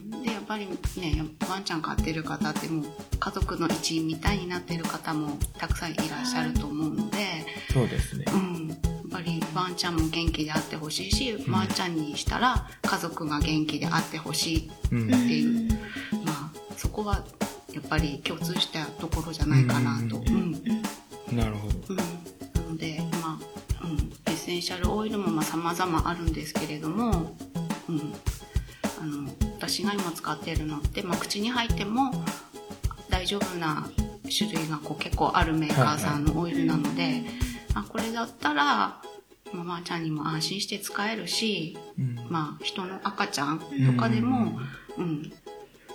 [0.48, 2.84] ぱりねワンちゃん飼ってる方ってもう
[3.20, 7.18] 家族の一員みたいになってる方もたくさんいらっしゃると思うので、
[7.70, 8.24] そうですね。
[8.32, 8.78] うん、やっ
[9.12, 15.68] ぱりワンちゃんも元気であってほしいし、ワンちゃんにしたら家族が元気であってほしいうんっていう、
[16.24, 17.22] まあそこは
[17.74, 20.16] やっぱり共通したところじゃないかなと。
[20.16, 20.52] ううん
[21.30, 21.74] なるほど。
[21.90, 22.02] うん、な
[22.70, 23.38] ので、ま
[23.82, 23.90] あ、うん、
[24.26, 27.36] エッセンシャルオイルもまあ様々あるんですけれども、
[27.90, 28.14] うん、
[28.98, 29.28] あの
[29.68, 32.10] 私が今使っているのって、まあ、口に入っても
[33.10, 33.90] 大丈夫な
[34.36, 37.22] 種類がこう結構あるメーカーさんのオイルなので、
[37.74, 39.02] あこれだったら
[39.52, 42.16] ママちゃんにも安心して使えるし、うん。
[42.30, 43.66] まあ、人の赤ちゃんと
[44.00, 44.58] かでも、
[44.96, 45.32] うん、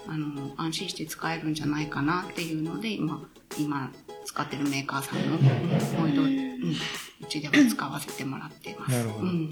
[0.08, 3.22] あの安心して使えるんじゃないかなっていうので今
[3.58, 3.92] 今
[4.26, 6.76] 使ってるメーカーさんのオイルを、うん、
[7.22, 8.92] うちでは使わせてもらっています。
[8.92, 9.26] なるほど。
[9.26, 9.50] うん、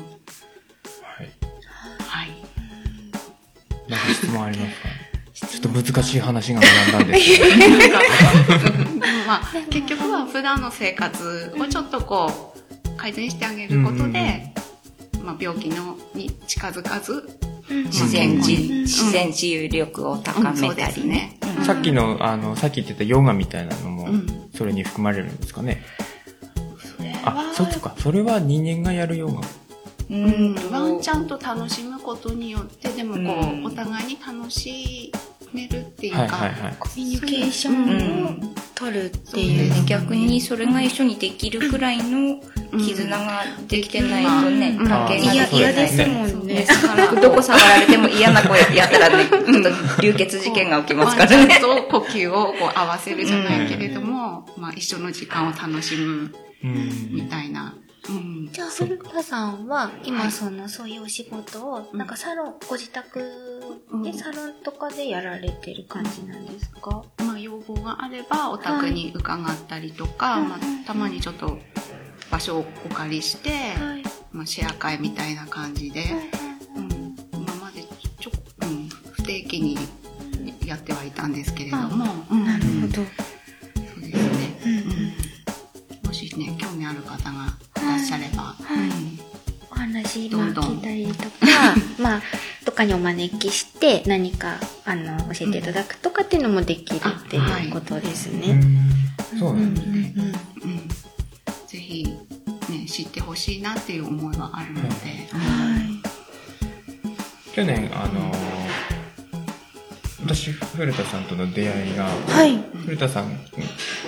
[3.91, 4.87] なんか質問ありますか
[5.47, 7.45] ちょっと難しい話が学んだんですけど。
[9.27, 12.53] まあ、結局は普段の生活をちょっとこ
[12.85, 14.53] う改善してあげることで、
[15.23, 17.27] まあ、病気のに近づかず
[17.67, 18.81] 自然自、うん。
[18.81, 25.83] 自然治癒力を高うんそうでめたりねさっきの、あの、さっき言ってたヨガみたいなのもうん、それに含まれるんですかね？
[27.23, 27.95] あ、そっか。
[27.97, 29.41] それは人間がやるヨガ。
[30.11, 35.11] うん、ワンちゃんと楽しむことによってでもこう、うんお互いに楽し
[35.53, 36.75] めるっていうか、はいはいはい。
[36.79, 42.41] コミュニケーションを取るっていうのがね逆にそれが一緒にできるくらいの
[42.77, 45.59] 絆ができてないとね、うん関係が嫌できない。
[45.59, 46.65] 嫌ですもんね。
[46.65, 49.43] だからどこ触られても嫌な子やったらね、ちょっ
[49.95, 51.61] と流血事件が起きますからねワンちゃん。
[51.61, 57.75] と呼吸をこう合わせるじゃないけれども、まあ一緒の時間を楽しむうんみたいな。
[58.09, 58.49] うん。
[58.51, 61.99] じゃあ、古田さんは、今、その、そういうお仕事を、うん。
[61.99, 63.19] なんかサロン、ご自宅
[63.91, 64.03] うん。
[64.03, 67.03] でサロンとかでやられてる感じなんですか？
[67.19, 71.59] まあ要望があればお宅に伺ったりとか、はいまあ、たまにちょっと
[72.31, 74.03] 場所をお借りして、はい。
[74.31, 76.05] まあ、シェア会みたいな感じで、
[76.75, 77.83] うん、今まで
[78.19, 79.77] ちょ、うん、不定期に
[80.65, 82.45] やってはいたんですけれども、うん。
[82.45, 82.93] なるほど。
[82.95, 84.69] そうですね、う
[85.07, 85.10] ん
[86.35, 87.47] もしね興味ある方が
[87.81, 87.85] い。
[87.85, 88.55] らっしゃれば、
[89.71, 92.21] お話、まあ、どんどん聞いたりとか、まあ、
[92.65, 98.53] とかにお招きして、何か、あの、教えていただくとかっていうのもできるっていうことですうね。
[98.53, 98.89] ん。
[99.37, 100.13] そうなんですね。
[100.15, 100.87] うんうんうん、
[101.67, 102.03] ぜひ、
[102.69, 104.87] ね、知ってほしいなっていう思いはあるので、
[107.53, 108.71] 去年、あのー
[110.23, 112.57] 私、古田さんとの出会いが、はい。
[112.85, 113.31] 古田さん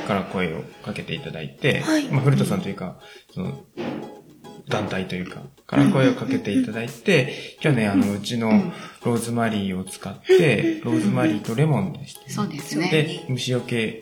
[0.07, 2.07] から声をかけていただいて、はい。
[2.09, 2.99] まあ、古田さんというか、
[3.33, 3.63] その、
[4.67, 8.51] 団体というか、から声をかけていただいて、去年、あの、うちの
[9.03, 12.89] ローズマリーを使って、ローズマリーとレモンでして、そうですね。
[12.89, 14.01] で、虫除け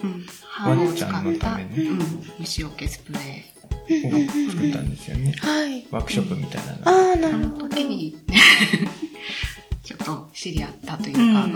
[0.66, 1.70] ワンちゃんのったた、めね。
[1.78, 2.00] うん、
[2.40, 5.34] 虫除けスプレーを作ったんですよね。
[5.40, 5.88] はい。
[5.90, 6.78] ワークショップみたいなの。
[6.86, 7.70] ああ、なるほど。
[7.70, 8.16] 時に
[9.84, 11.50] ちょっと知り合ったというか、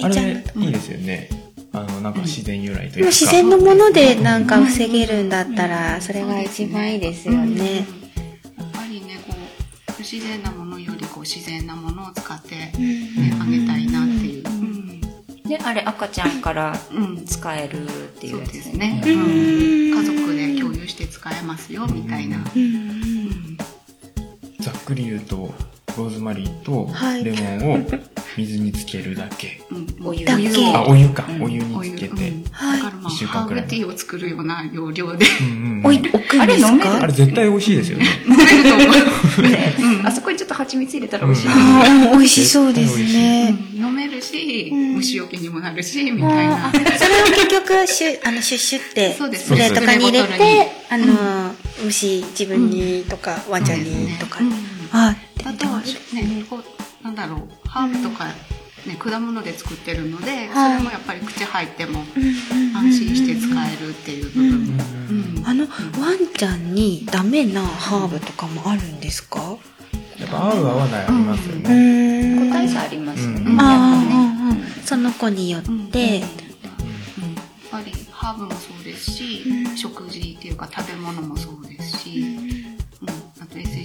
[0.00, 0.08] あ。
[0.08, 1.28] れ、いいですよね。
[1.80, 3.10] あの、なんか自然由来というか。
[3.10, 7.76] 自然のものでなんか防げるんだったら、それが一番いいですよね。
[7.76, 7.84] やっ
[8.72, 9.34] ぱりねこ
[9.88, 12.72] う不自然なものよりこう自然なものを使って、ね
[13.32, 13.42] うん。
[13.42, 15.00] あげたいなっていう、うん。
[15.48, 17.24] で、あれ赤ちゃんからうん。
[17.24, 17.88] 使えるっ
[18.18, 22.62] ていそううやつですね、家族で共有して使えますよみたいな、うん。
[22.62, 23.56] うん。
[24.60, 25.54] ざっくり言うと、
[25.98, 27.24] ローズマリーとはい。
[27.24, 27.42] レモ
[27.76, 27.86] ンを
[28.36, 29.60] 水につけるだけ。
[29.70, 30.06] うん。
[30.06, 30.24] お湯。
[30.24, 30.48] だけ。
[30.48, 31.26] をあ、お湯か。
[31.28, 31.42] うん。
[31.42, 32.14] お湯につけて。
[32.14, 33.62] だからまあ一週ハー間くらい。
[33.64, 35.26] ブティーを作るような要領で。
[35.40, 35.86] うんうんうん。
[35.86, 36.90] 置い置くんですあれ飲める？
[36.90, 38.06] あかれ絶対美味しいですよね。
[38.28, 38.84] 飲めると思
[39.38, 39.74] う、 ね。
[40.04, 41.48] あそこにちょっと蜂蜜入れたら美味しい。
[41.48, 43.56] ああ、美味しそうですね。
[43.76, 43.84] うん。
[43.86, 44.94] 飲めるし、ん。
[44.94, 46.70] 虫除けにもなるしみたいな。
[46.72, 54.38] それを結局、シュあのシュッシュって、そうですスプレーとかに入れて、あの、虫、自分にとか、ワンちゃんにとか。
[54.40, 54.52] うん。
[55.44, 58.26] ああとはね、こう、なんだろう、ハーブとか、
[58.86, 62.04] ね、果物で作ってるので、それもやっぱり口入っても
[62.74, 64.84] 安心して使えるっていう部分も。
[65.10, 65.66] うんあの、
[66.00, 69.56] ワンちゃんにダメなハーブとかもあるんですか？
[70.18, 72.46] やっぱ合う合わないありますようね。
[72.48, 73.40] 個体差ありますよね。
[73.40, 76.28] うんうんうんその子によって、やっ
[77.70, 79.44] ぱりハーブもそうですし、
[79.76, 82.24] 食事っていうか食べ物もそうですし、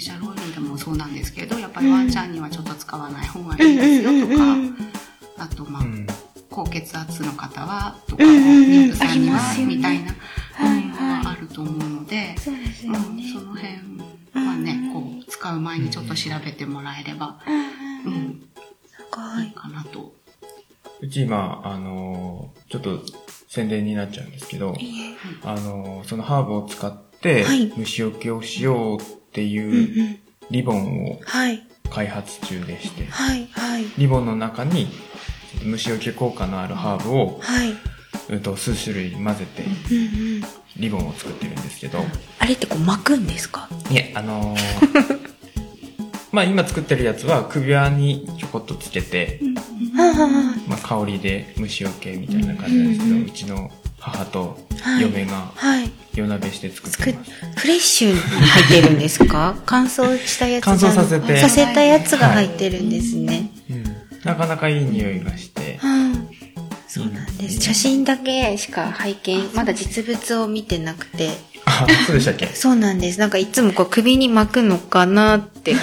[0.04, 4.58] シャルルでもそうなんですけどやっぱりワンちゃんにはちょっと使わない方がいいですよとか、
[5.38, 5.84] あとまあ、
[6.50, 12.58] 高血圧の方はとか、妊婦さんには、みたいなものがあると思うので、その
[13.56, 17.40] 辺はね、こう使う前にちょっと調べてもらえれば、
[18.06, 18.44] うん
[19.42, 19.48] い。
[19.48, 20.14] いかなと。
[21.00, 23.00] うち今、あのちょっと
[23.48, 24.76] 宣伝になっちゃうんですけど、
[25.44, 27.13] あのそのハーブを使って
[27.78, 30.20] 虫除けをしようっていうん
[30.52, 31.64] リボンをはい。
[31.90, 33.08] 開発中でして。
[33.98, 34.88] リボンの中に
[35.64, 37.74] 虫除け効果のあるハーブを、はい。
[38.30, 39.64] うんと数種類混ぜて。
[40.78, 42.00] リボンを作ってるんですけど、
[42.40, 43.70] あれってこう巻くんですか？
[43.92, 45.20] いえ、あのー
[46.34, 49.40] まあ今作ってるやつは首輪にちょこっとつけて、
[50.68, 53.72] まあ香りで虫除けみたいな感じなんですけど、うちの
[54.06, 55.92] 母とはい嫁があはい。
[56.16, 57.32] 夜鍋して作ってます。
[57.56, 59.56] フレッシュに入ってるんですか？
[59.66, 63.50] 乾燥したやつが乾燥させてさせたやつが入ってるんですね。
[63.70, 63.84] うん
[64.24, 66.30] なかなかいい匂いがして、うん。
[66.88, 67.60] そうなんです。
[67.62, 71.30] 写真だけしか拝見、まだ実物を見てなくて。
[71.66, 72.48] あ、 そうでしたっけ？
[72.48, 73.20] そうなんです。
[73.20, 75.74] なんかいつもこう首に巻くのかなって。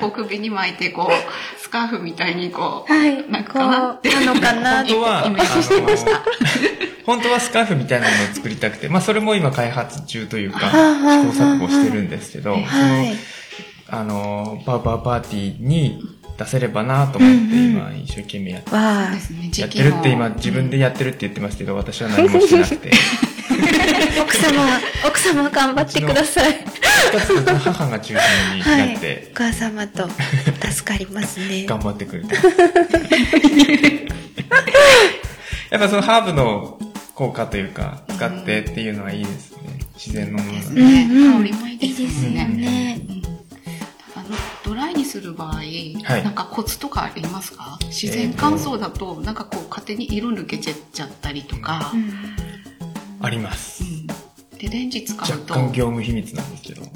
[0.00, 3.24] こう首に巻いて、こう、スカーフみたいにこう、はい。
[3.30, 4.92] なんかなってこうなのかなって。
[4.92, 6.18] 本当は、イメージしてましたあの
[7.04, 10.76] 本当はスカーフみたいなのを作りたくて、まあそれも今開発中というか、試行
[11.32, 12.64] 錯誤してるんですけど、はい。
[13.86, 16.00] その、あの、パウパーパーティーに
[16.38, 22.90] 出せればなと思って今一生懸命やってやってるって今自分でやってるって言ってますけど、私は何もしてなくて。
[24.22, 26.64] 奥様、奥様頑張ってください。
[27.64, 28.88] 母が中心にはい。
[28.92, 30.08] なってお、母様と
[30.70, 31.66] 助かりますね。
[31.68, 32.34] 頑張ってくれて。
[35.70, 36.78] やっぱそのハーブの
[37.14, 39.58] 効果というか、使ってっていうのはいいですね。
[39.94, 40.82] 自然のもので。
[40.82, 42.98] ね、うんうん香りもいいですね。
[44.64, 45.60] ドライにする場合、
[46.22, 47.78] なんかコツとかありますか？
[47.88, 50.72] 自然乾燥だと、なんかこう勝手に色抜けちゃ
[51.04, 52.12] ったりとか、うん
[53.22, 53.86] ありますう。
[53.86, 54.06] ん
[54.58, 56.82] で、レンジ使若うと、干業務秘密なんですけど。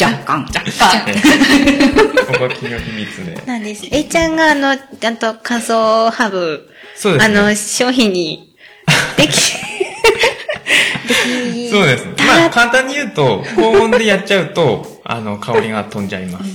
[0.00, 0.42] 若干。
[0.42, 1.14] 若干、ね
[2.26, 3.42] ここは企業秘密で。
[3.46, 3.86] なんです。
[3.90, 7.34] えいちゃんがあの、ちゃんと乾燥ハーブ、あそうですね。
[7.34, 8.54] の、商品に、
[9.16, 11.14] でき、 で
[11.54, 12.12] き、そうですね。
[12.26, 16.50] まあ、簡単に言うと、高温でやっちゃうと、あの、香りが飛んじゃいます。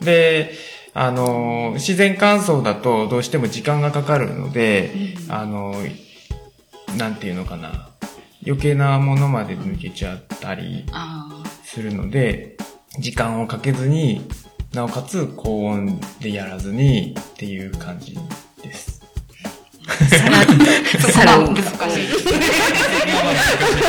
[0.00, 0.54] で、
[0.94, 4.92] あの、自然乾燥だとどうしても時間がかかるので、
[5.28, 5.74] あの、
[6.96, 7.88] なんていうのかな。
[8.46, 12.56] 余計なものまで抜けちゃったりあするので、
[12.98, 14.26] 時間をかけずに、
[14.72, 18.16] なおかつ高温でやらずにっていう感じ
[18.62, 19.02] です。
[20.10, 20.44] さら
[21.12, 21.38] さら。
[21.38, 21.72] 難しいで
[22.12, 22.24] す。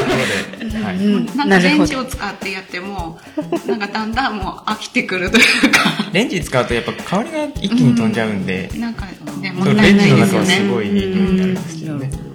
[0.08, 0.98] なので、はい。
[0.98, 1.60] うんなんか。
[1.60, 3.20] レンジを使ってやっても、
[3.68, 5.80] なんかだんだんもう飽きてくるというか、
[6.14, 9.06] レンジ使うとやっぱ香りが一気に飛んじゃうんで、なんか
[9.42, 10.48] ね、もったいなレンジのいですよね。
[10.48, 12.29] 中はすごいいい匂いになるんですけどね。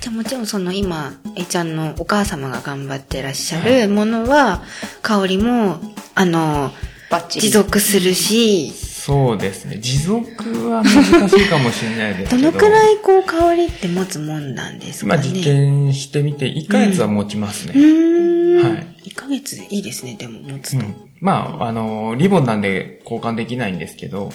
[0.00, 4.62] じゃあもちろんその今、えいちゃんのお母様が頑張ってらっしゃるものは、
[5.02, 5.78] 香りも、
[6.14, 6.70] あの、
[7.10, 7.48] バッチリ。
[7.48, 9.78] 持続するし、そうですね。
[9.78, 12.42] 持続は難しいかもしれないですけど。
[12.50, 15.22] どのくらいこう香りって持つもんなんですかね。
[15.22, 17.74] まあ実験してみて、1ヶ月は持ちますうね。
[17.74, 18.62] ーん。
[18.62, 18.86] はい。
[19.06, 20.84] 1ヶ月いいですね、でも持つと。
[20.84, 20.94] うん。
[21.20, 24.32] まあ、あの、リボンなんで交換できないんですけど、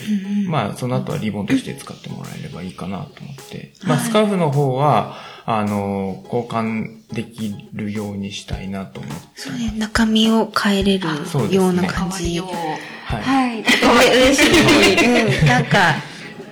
[0.48, 3.72] まあ、その後はリボンとして使ってもらえればいいかなと思って。
[3.84, 9.26] まあ、スカーフの方は、あの、交換できるようにしたいなと思って。
[9.36, 11.08] そうね、中身を変えれる
[11.52, 12.18] ような感じ。
[12.18, 12.46] 香りを。
[12.46, 13.22] はい。
[13.22, 13.64] はい。
[13.64, 15.40] とても嬉しい。
[15.42, 15.46] うん。
[15.48, 15.96] なんか、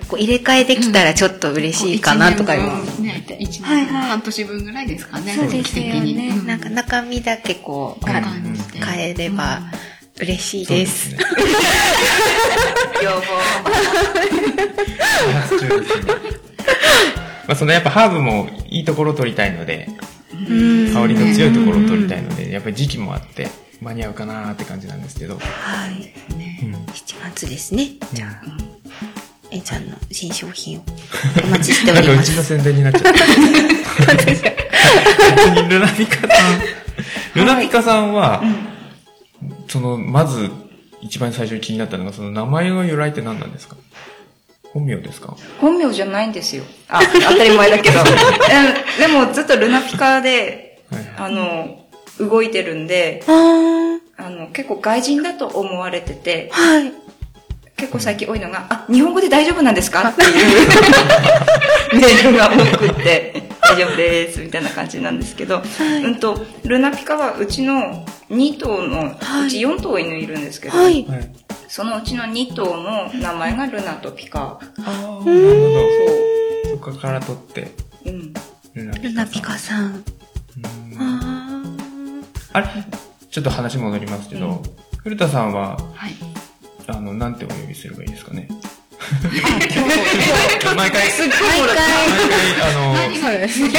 [0.08, 2.68] こう入れ替えできたらちょっと嬉しいかなとかいはい
[3.38, 5.34] 年分半年分ぐらいですかね。
[5.34, 6.28] そうですよね。
[6.28, 9.62] うんなんか中身だけこう、変えれば
[10.20, 11.16] 嬉しいです。
[13.02, 13.22] 要望。
[17.46, 19.88] まあ、そのやっぱハーブもいいところを取りたいので、
[20.32, 20.92] うん。
[20.92, 23.48] 香りの強いところを取りたいので、やっぱり時期もあって、
[23.80, 25.36] 間に合うかなーって感じなんですけど。
[25.36, 25.40] は
[25.88, 26.12] い。
[26.62, 26.74] うん。
[26.86, 27.90] 7月ですね。
[28.12, 28.42] じゃあ、
[29.50, 30.82] えいちゃんの新商品を。
[31.44, 32.30] お待ちしておなんかります。
[32.30, 33.12] うちの宣伝になっちゃった。
[34.16, 34.40] 別
[35.62, 36.60] にルナピカさん、
[37.34, 38.42] ルナピカさんは、
[39.68, 40.50] その、まず、
[41.02, 43.76] 一番最初に気になったのが、その名前の由来って何なんですか？
[44.74, 45.34] 本名ですか？
[45.60, 46.64] 本名じゃないんですよ。
[46.88, 48.00] あ、当たり前だけど。
[48.02, 48.04] うん
[49.00, 51.12] でもずっとルナピカで、はいはい。
[51.16, 51.78] あの、
[52.20, 56.92] 動いてるんで、あの、結構外人だと思われてて、はい。
[57.76, 60.08] 結構最近多いのが、あ、日本語で大丈夫なんですか？
[60.10, 60.68] っていう
[62.00, 65.62] メールが多くって、大丈夫です、みたいな感じなんですけど、
[66.04, 71.04] うんと、ルナピカはうちの2頭の、はいうち4頭犬いるんですけど、はい。
[71.64, 71.70] はい。
[71.70, 74.40] そのうちの2頭の名前がルナとピカ。
[74.40, 75.30] ああ、なるほど。
[76.70, 77.70] そこから取って、
[78.06, 78.32] うん。
[78.74, 80.04] ルナピカさん。
[80.98, 81.62] あ
[82.52, 82.66] あれ？
[83.30, 84.62] ちょっと話戻りますけど、
[84.98, 86.14] 古田さんは、はい。
[86.86, 88.48] あの、なんてお呼びすればいいですかね？
[89.24, 91.08] 毎回、毎回、毎回、
[92.62, 93.70] あの、そうですね。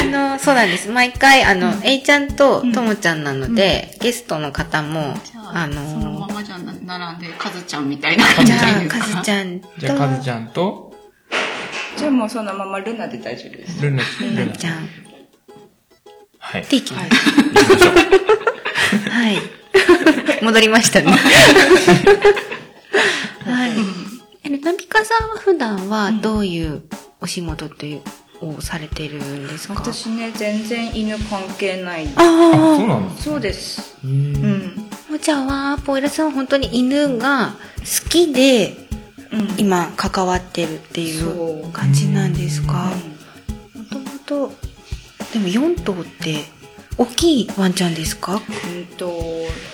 [0.00, 0.04] あ
[0.34, 0.90] の、そうなんです。
[0.90, 5.14] 毎回、あの、A ちゃんとともちゃんなので、ゲストの方も
[5.54, 6.11] あ、の
[6.58, 8.98] じゃな並んで、かずちゃんみたいなか感じじゃあ、でいいですか？
[8.98, 10.94] かずちゃんと、じゃあ、かずちゃんと、
[11.96, 13.80] じゃあもうそのままルナで大丈夫です。
[13.82, 14.88] ルナ、ルナちゃん。
[16.38, 16.62] はい。
[16.64, 17.10] でいきましょう。
[19.10, 19.38] はい。
[20.44, 21.06] 戻りましたね。
[23.46, 23.72] はい。
[24.44, 26.82] え、ナビカさんは普段はどういう
[27.20, 28.02] お仕事という、
[28.42, 29.74] をされてるんですか？
[29.74, 32.08] 私ね、全然犬関係ない。
[32.16, 33.96] あ、あそうなんですそうです。
[34.04, 34.08] う。
[34.08, 34.88] うんん。
[35.14, 35.18] あ。
[35.18, 38.88] じゃあ、ポイラさんは本当に犬が好きで、
[39.32, 39.48] うん。
[39.56, 42.92] 今関わってるっていそうう感じなんですか？
[43.74, 44.52] うもともと、
[45.32, 46.44] でも4頭って、
[46.98, 48.34] 大きいワンちゃんですか？
[48.34, 48.42] んうん
[48.98, 49.10] と、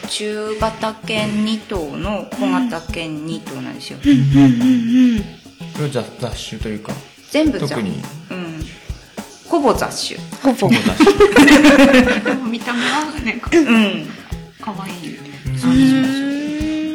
[0.09, 3.99] 中型犬2頭の小型犬2頭なんですよ。
[4.05, 4.63] うんうんうん
[5.17, 5.25] うん。
[5.73, 6.93] それは雑雑種というか、
[7.31, 7.71] 全部じゃん。
[7.71, 8.65] 特に、うん。
[9.47, 10.21] ほぼ雑種。
[10.43, 10.69] ほぼ。
[10.69, 12.21] 雑種。
[12.21, 14.07] でも見た目はね、かうん。
[14.61, 15.19] かわいい。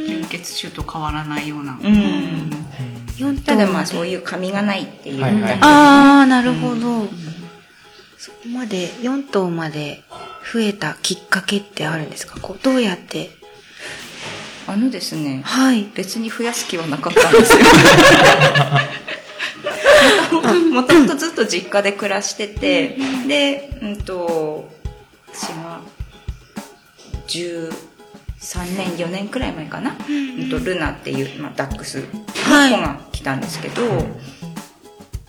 [0.08, 1.78] 純血種と変わらないような。
[1.82, 2.52] うん。
[3.18, 5.22] 4頭ただまあでそういう髪がないっていう。
[5.22, 7.08] はいはいああ、なるほど。
[8.18, 10.04] そこまで、4頭まで
[10.52, 12.40] 増えたきっかけってあるんですか？
[12.42, 13.30] こう、どうやって？
[14.66, 15.90] あのですね、はい。
[15.94, 17.60] 別に増やす気はなかったんですよ。
[20.72, 22.98] もともとずっと実家で暮らしてて、
[23.28, 24.70] で、うんと、
[25.32, 25.80] 私が
[27.28, 27.72] 13
[28.78, 30.12] 年、4年くらい前かな、う
[30.46, 32.00] んとルナっていう、まあ、ダックス
[32.50, 32.72] のはい。
[32.72, 33.82] 子が来たんですけど、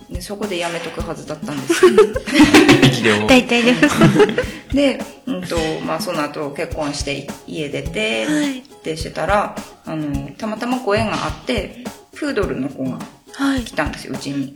[0.09, 1.81] でそこでやめとくはずだったんです。
[1.81, 3.27] けど。
[3.27, 3.79] 大体でも。
[4.73, 8.59] で、うんと、まあ、その後結婚して家出て、はい。
[8.59, 9.55] ってしてたら、
[9.85, 11.83] あの、たまたまご縁があって、
[12.13, 13.71] プードルの子がはい来。
[13.73, 14.53] たんですよ、うちに。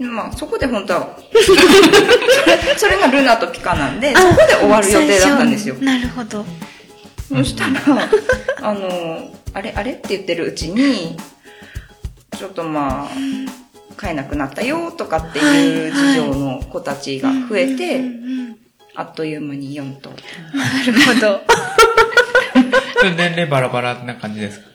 [0.00, 0.14] うん。
[0.14, 1.16] まあ、そこで本当は、
[2.76, 6.44] それがルナとピカなんで、そこで終わる予定だったんですよなるほど。
[7.28, 8.08] そしたら、
[8.68, 11.16] あの、あれあれって言ってるうちに、
[12.38, 13.08] ちょっとまあ、
[13.96, 18.00] 飼えなくなったよとかっていう事情の子たちが増えて、
[18.94, 20.10] あっという間に4頭。
[20.10, 20.16] な
[20.84, 21.40] るほど。
[23.16, 24.66] 年齢バラバラな感じですか？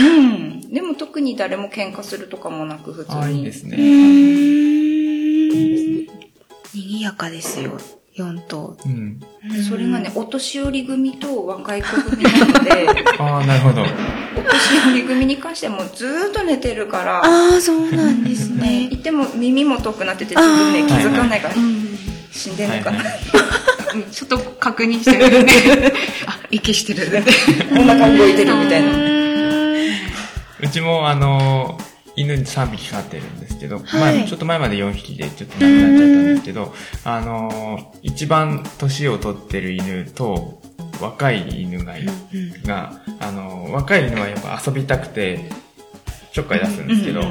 [0.00, 0.45] うん。
[0.72, 3.16] でも特に誰も喧嘩するとかもなく普通に。
[3.16, 3.76] ああ、いいですうね。
[6.74, 7.78] 賑やかですよ。
[8.16, 8.76] 4頭。
[8.84, 9.20] うん。
[9.68, 12.88] それがね、お年寄り組と若い子組なので、
[13.18, 13.82] ああ、なるほど。
[13.82, 18.88] お年寄り組に関してはもうずーっと寝てるから、ああ、そうなんですね、ね。
[18.90, 21.86] いても耳も遠くなってて自分で気づかないから、うん
[22.32, 23.06] 死んでんのかな、はい
[24.12, 25.52] ちょっと確認してるね。
[26.26, 27.22] あ、息してるって。
[27.72, 29.15] お腹動いてるみたいな。
[30.66, 31.78] うちも、あの、
[32.16, 34.16] 犬3匹飼ってるんですけど、はい。
[34.18, 40.60] 前ちょっと前まで4匹でちょっと亡くなっちゃったんですけど、あの、一番年を取ってる犬と
[41.00, 42.06] 若い犬がい
[42.64, 45.48] が、あの、若い犬はやっぱ遊びたくて、
[46.32, 47.22] ちょっかい出すんですけど、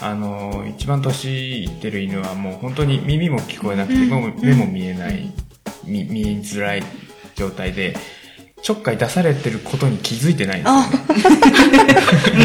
[0.00, 5.30] あの、一番年いってる犬はもう本当に耳も聞こえなくて、もう目も見えない、
[5.84, 6.82] 見見えづらい
[7.36, 7.94] 状態で、
[8.62, 11.30] ちょっかい出されてることに気づいてないんですよ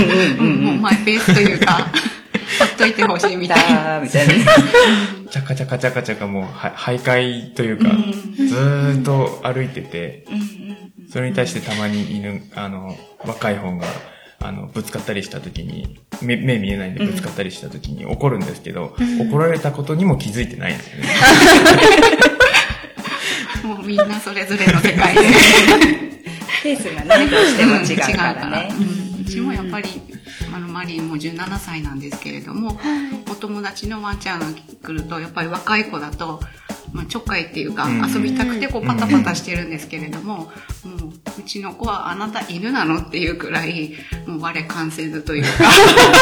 [0.01, 0.33] ね。
[0.41, 1.91] もうマイペースというか、
[2.59, 3.99] ほっといてほしいみたいな。
[3.99, 4.33] みたいな。
[5.29, 7.89] チャカチャカチャカチャカもうは徘徊というか、
[8.35, 10.25] ずーっと歩いてて、
[11.11, 13.85] それに対してたまに犬、あの、若い方が、
[14.39, 21.09] あの、ぶつかったりした時に、目、目見えないんでぶつかったりした時に怒るんですけど、怒られたことにも気づいてないんですよね。
[23.67, 25.21] もうみんなそれぞれの世界で。
[26.63, 28.69] ペースがね、どうしても違うからね。
[28.71, 29.89] うんうちもやっぱり、
[30.55, 32.79] あの、マリンも17歳なんですけれども、
[33.29, 34.45] お友達のワンちゃんが
[34.81, 36.39] 来ると、やっぱり若い子だと、
[36.93, 40.49] まあ、ちょっかいっていうか、うん遊びたくてこうパタパタしてるんですけれども、もう、
[41.39, 43.95] うちの子はあなた犬なのっていうくらい、
[44.25, 45.49] もう我関せずというか、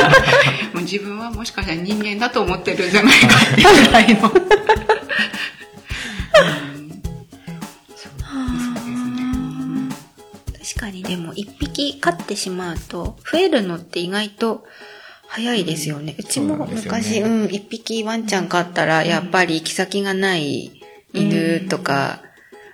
[0.74, 4.32] もう自分はもしかしたら人間だと思ってるんじゃないかっていうくらいの。
[10.66, 14.66] 確かにでも一匹飼ってしまうと、増えるのって意外と
[15.28, 16.16] 早いですよね。
[16.18, 20.82] うちも昔、うん、一匹ワンちゃん飼ったら、やっぱり行き先がない
[21.14, 22.24] 犬とか、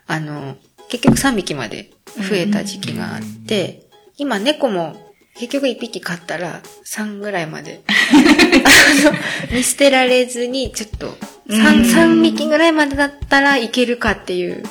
[0.07, 0.55] あの、
[0.87, 4.95] 結局3匹まで増えた時期があって、今猫も
[5.35, 9.17] 結局1匹飼ったら3ぐらいまで、 あの、
[9.53, 11.17] 見捨てられずに、ちょっと
[11.49, 14.63] 3、三匹ぐらいまでだったらいけるかっていう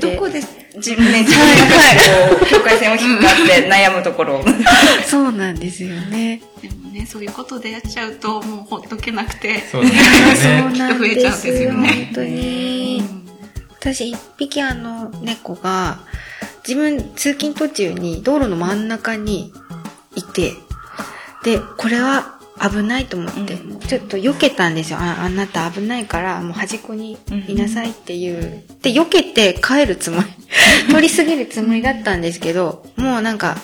[0.00, 0.42] どこで
[0.76, 4.44] 自分ね、自分がこう、境界線を引っかって悩むところ。
[5.06, 6.42] そうなんですよね。
[6.60, 9.60] でもね、そういうことでやっちゃうと、もうほっとけなくて。
[9.60, 9.90] そうで
[10.36, 10.78] すよね。
[10.78, 13.02] なん増えちゃうんですよね本当に。
[13.80, 16.00] 私、一匹あの、猫が、
[16.66, 19.52] 自分、通勤途中に道路の真ん中に
[20.14, 20.52] いて、
[21.44, 23.56] で、これは危ないと思って、
[23.88, 24.98] ちょっと避けたんですよ。
[25.00, 28.62] ああなた危ないから、もう端っこにいなさいっていう。
[28.82, 30.26] で、避けて帰るつもり、
[30.94, 33.56] 通り過ぎるつもりだったんですけど、もうなんか、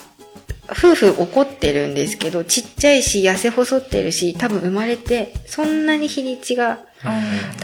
[0.73, 6.81] 夫婦怒ってるんですけど、ちっちゃいし、痩せ細ってるし、多分生まれて、そんなに日にちが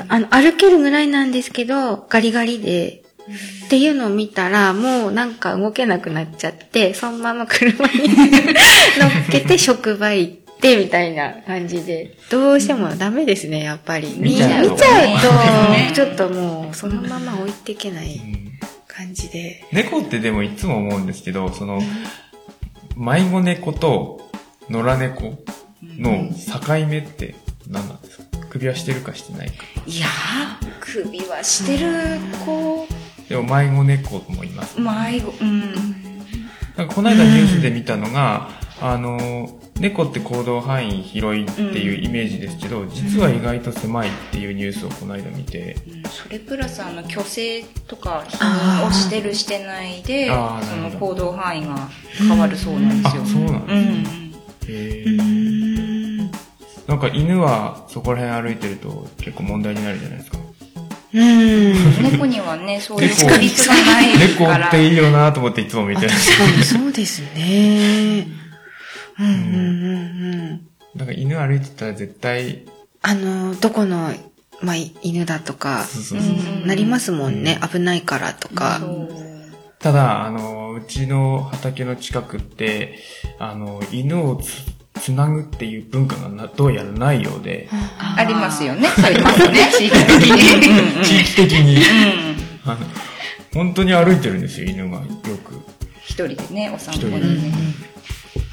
[0.09, 3.03] あの、歩けるぐらいなんですけど、ガリガリで、
[3.67, 8.09] っていうのを見たら、もうなんか動けなくなっちゃって、そのまま車に
[8.99, 14.17] 乗っけて職場行って、みたいな感じで、どうしてもダメですね、やっぱり。
[14.19, 18.47] 見ちゃうと見ちゃうねと、ちょっともう、そのまま置いていけないうん
[18.87, 19.65] 感じで。
[19.73, 21.81] 猫ってでもいつも思うんですけど、その、
[22.97, 24.31] 迷子猫と
[24.71, 25.39] 野良猫
[25.99, 27.35] の境目って
[27.69, 28.25] 何なんですか？
[28.49, 29.55] 首輪してるかしてないか。
[29.87, 32.89] いやー、首はしてる子、
[33.29, 34.81] でも迷子猫もいます。
[34.81, 35.61] 迷子、うん。
[36.75, 38.49] なんかこの間ニュースで見たのが、
[38.81, 45.77] あの、猫って行動範囲広いっていうイメージですけど、実は意外と狭いっていうニュースをこの間見て、
[46.11, 53.23] それプラスあの虚勢とか否認をしてるしてないでその行動範囲が変わるそうなんですよ。
[53.23, 54.35] あそうなんうですん
[54.69, 56.31] へー
[56.87, 60.39] なんか犬はそこら辺歩いてると結構問題になるじゃないですか。
[61.15, 62.03] うん。
[62.03, 64.69] 猫にはね そういう猫確率がない猫から。
[64.69, 66.13] っていいよなと思っていつも見あてる。
[66.13, 68.27] 確かにそうですね。
[69.19, 70.99] うんうんうんうん。
[70.99, 72.65] なんか犬歩いてたら絶対、
[73.03, 74.13] あの、どこの、
[74.63, 77.61] まあ、犬だとか、そうそうそううんなりますもんね。
[77.71, 78.81] 危ないからとか。
[79.79, 82.99] ただ、あの、うちの畑の近くって、
[83.39, 84.65] あの、犬をつ
[85.01, 88.89] つなぐっていう文化がなどうやらないようで、ありますよね。
[88.89, 91.05] そういうのね、 地域的に。
[91.05, 91.83] 地域的に、うん。
[92.65, 92.79] あの、
[93.55, 95.05] 本当に歩いてるんですよ、犬がよ
[95.45, 95.63] く。
[96.03, 97.53] 一人でね、お散歩にね。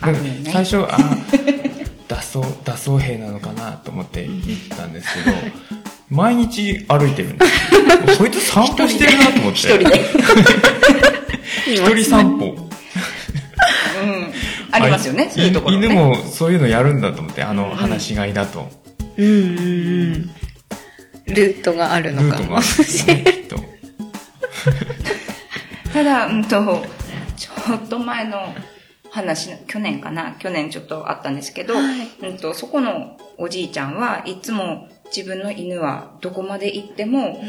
[0.03, 0.97] あるよね最初、あ、
[2.07, 5.37] 脱走、 脱走兵なのかなと思って見てたんですけど、
[6.09, 8.17] 毎日歩いてるんですよ。
[8.17, 9.59] こいつ散歩してるなと思って。
[9.59, 10.05] 一人で。
[11.67, 12.45] 一人散歩。
[12.45, 14.33] うん。
[14.71, 15.87] ありますよね、そういうところね。
[15.87, 18.69] 犬もそういうのやるんだと思って、あの、話し飼いだと。
[19.15, 19.41] うんうんう
[20.17, 20.29] ん。
[21.27, 23.63] ルートがあるルのかもートがあるんですよね、きっと。
[25.93, 26.85] ただ、うんと、
[27.37, 28.53] ちょっと前の
[29.13, 30.31] 話の、去年かな？
[30.39, 37.39] 去年ちょっとあったんですけど、うんと、そこのおじいちゃんはいつも自分の犬はどこまで行っても、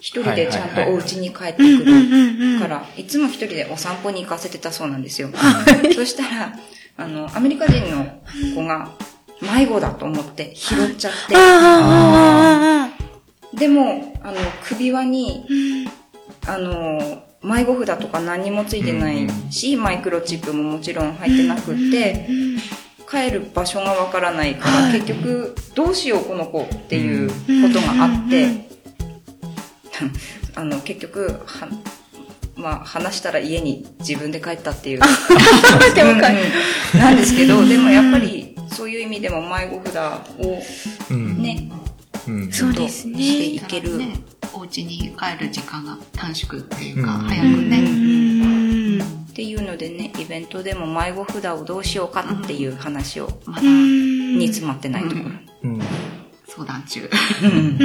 [0.00, 5.30] 一人でちゃんとお家に帰ってくるから、いつも一人でお散歩に行かせてたそうなんですよ。
[5.96, 6.52] そしたら、
[6.98, 8.20] あの、アメリカ人の
[8.54, 8.90] 子が
[9.40, 12.90] 迷子だと思って拾っちゃって、あ
[13.54, 15.88] でも、あの、首輪に、
[16.46, 22.28] あの、迷子札とか何もついてないし、マイクロチップももちろん入ってなくって、
[23.08, 27.34] 帰る場所がわからないから、結局、どうしようこの子っていうこ
[27.72, 28.68] とがあって、
[30.54, 31.68] あの、結局、は、
[32.56, 35.00] まあ、話したら家に自分で帰ったっていう。
[35.00, 36.20] うんうん
[37.00, 39.96] なんですけど、でもやっぱり、そういう意味でも迷子札
[40.38, 40.62] を
[41.10, 41.42] うん。
[41.42, 41.70] ね、
[42.26, 42.52] うん。
[42.52, 44.00] そうですねしていける。
[44.68, 47.78] 家に帰る時間が短縮っていうか、うん早くね。
[47.78, 48.28] うん
[49.00, 55.70] っていうのでね、イベントでも迷子札をどうしようかっていう話を、まだに詰まってないところ。
[55.70, 55.80] うん。
[56.48, 57.08] 相談中。
[57.44, 57.78] うん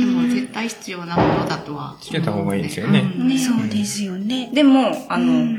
[0.00, 1.98] でも絶対必要なものだとは。
[2.00, 4.50] つけた方がいいですよねうんそうですよね。
[4.54, 5.58] でも、あの、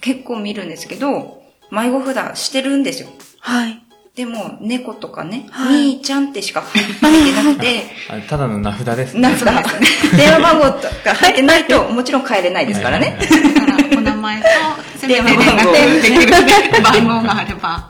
[0.00, 3.08] 結構見るんですけど、迷子札してるんですよ。
[3.38, 3.80] はい。
[4.14, 7.84] でも、猫とかね、はいみーちゃんってしか入ってなくて、
[8.28, 9.20] ただの名札ですね。
[9.20, 9.70] なんか、
[10.16, 13.16] 電話番号とか入ってないと、もちろん帰れないですからね。
[13.20, 13.26] だ
[13.60, 16.36] から、お名前と、電話番号絡できるね
[16.82, 17.88] 番号があれば、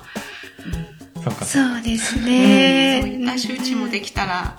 [1.25, 1.45] そうか。
[1.45, 2.99] そうですそうね。
[2.99, 4.57] いった周知もできたら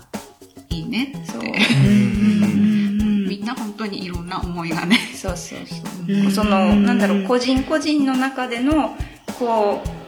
[0.70, 1.32] いいねって。
[1.32, 1.42] そう。
[1.44, 4.98] みんな本当にいろんな思いがね。
[5.16, 6.32] そうそうそう。
[6.32, 8.96] その、なんだろう、個人個人の中での、
[9.38, 10.01] こう、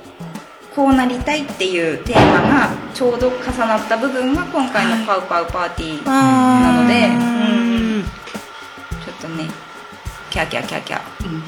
[0.75, 7.11] こうなりたいっていうテーマがちょうど重なった部分が今回のパウパウパーティーなので、う
[7.99, 8.03] ん
[9.05, 9.45] ちょっとね、
[10.31, 11.43] キャーキャーキャーキャーうん。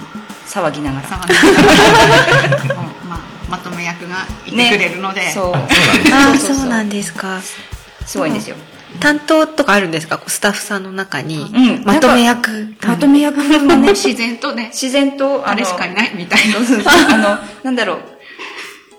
[0.45, 1.09] 騒ぎながら。
[1.09, 1.17] ま
[3.15, 3.19] あ、
[3.49, 5.53] まとめ役がいてくれるので、そう。
[5.55, 5.67] あ
[6.33, 7.41] あ、そうなんですか。
[8.05, 8.55] すごいんですよ。
[8.99, 10.17] 担当とかあるんですか？
[10.19, 11.51] こうスタッフさんの中に。
[11.53, 12.75] うんまとめ役。
[12.85, 13.43] まとめ役が
[13.75, 16.57] ね、 自然とね、自然と、あれしかいないみたいな。
[17.13, 17.99] あの、なんだろう、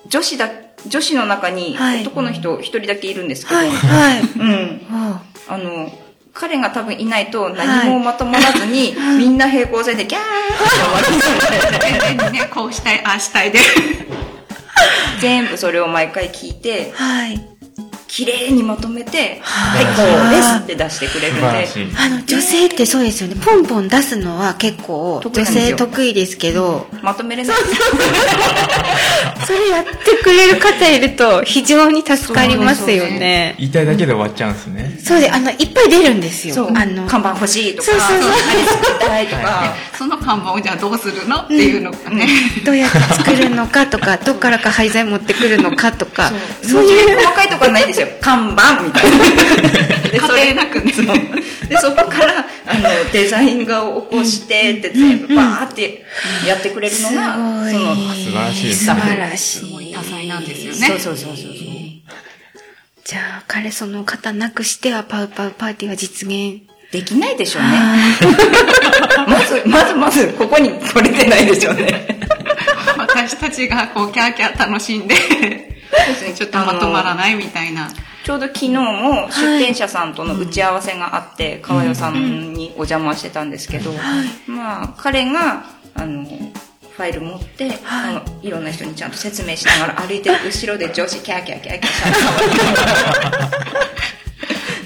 [0.09, 0.49] 女子だ、
[0.87, 4.21] 女子の中にはい男の人一人だけいるんですけど、はい、はい。
[4.21, 4.81] うん。
[5.49, 5.91] おあの、
[6.37, 10.25] 彼が多分いないと何もまとまらずに、 みんな平行線でギャーっ
[10.59, 11.37] て終わるんですよ
[11.71, 12.01] ね。
[12.09, 13.59] 全 然ね、こうしたい、ああしたいで。
[15.21, 17.41] 全部それを毎回聞いて、はい。
[18.09, 21.69] 綺麗にまとめて、ははいい、こうですって出してくれるんで。
[21.99, 23.37] あの、女性ってそうですよね。
[23.45, 27.57] ポンポン出すのは結構、女性得意ですけど、まとめれない。
[29.45, 33.55] それやってくれる方いると非常に助かりますよね。
[33.59, 34.99] 言いたいだけで終わっちゃうんですね。
[35.03, 36.69] そうで、あの、いっぱい出るんですよ。
[36.75, 42.27] あの、看板欲しいとか、そうそうそう作りたいとか、その看板をじゃあどうするのっていうのがね。
[42.65, 46.33] どうやって作るのかとか、 どっからか廃材持ってくるのかとか、
[46.63, 48.09] そうういうう、細かいとこはないんですよ。
[48.21, 49.19] 看板みたいな。
[50.11, 50.93] でそれ家庭なくね。
[51.69, 56.05] で、そこから、あの、デザイン画を起こしてって全部バーって
[56.47, 58.25] やってくれるのが、すその、ごい。
[58.25, 59.95] 素晴らしいです素ね晴らしい。
[59.95, 61.53] 多彩なんですよねそうそうそうそう。
[63.05, 66.63] じゃあ、彼その方なくしては、パウパウパーティーは実現。
[66.93, 67.69] できないでしょうね。
[69.27, 72.19] まず、まずまず、ここに来れてないでしょうね。
[72.99, 75.15] 私たちがこう、キャーキャー楽しんで、
[76.35, 77.89] ちょっとまとまらないみたいな。
[78.25, 83.93] ちょうど昨日も出店者さんとの打ち合わせがあって、川代さんにお邪魔してたんですけど、
[84.49, 85.65] まあ、彼が、
[85.95, 86.27] あの、
[86.97, 91.91] ファイル持って、あのいろんな人にちゃんと説明しながら歩いてる 後ろで女子キャーキャーキャーキャ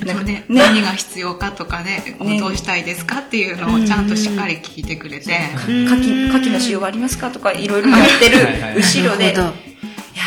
[0.02, 9.44] ーでもね、ね何が必要かとかね、こうどうしたいですかっていうのをちゃんとしっかり聞いてくれて、牡蠣、の塩はありますかとかいろいろ言ってるはいはい後ろで、いや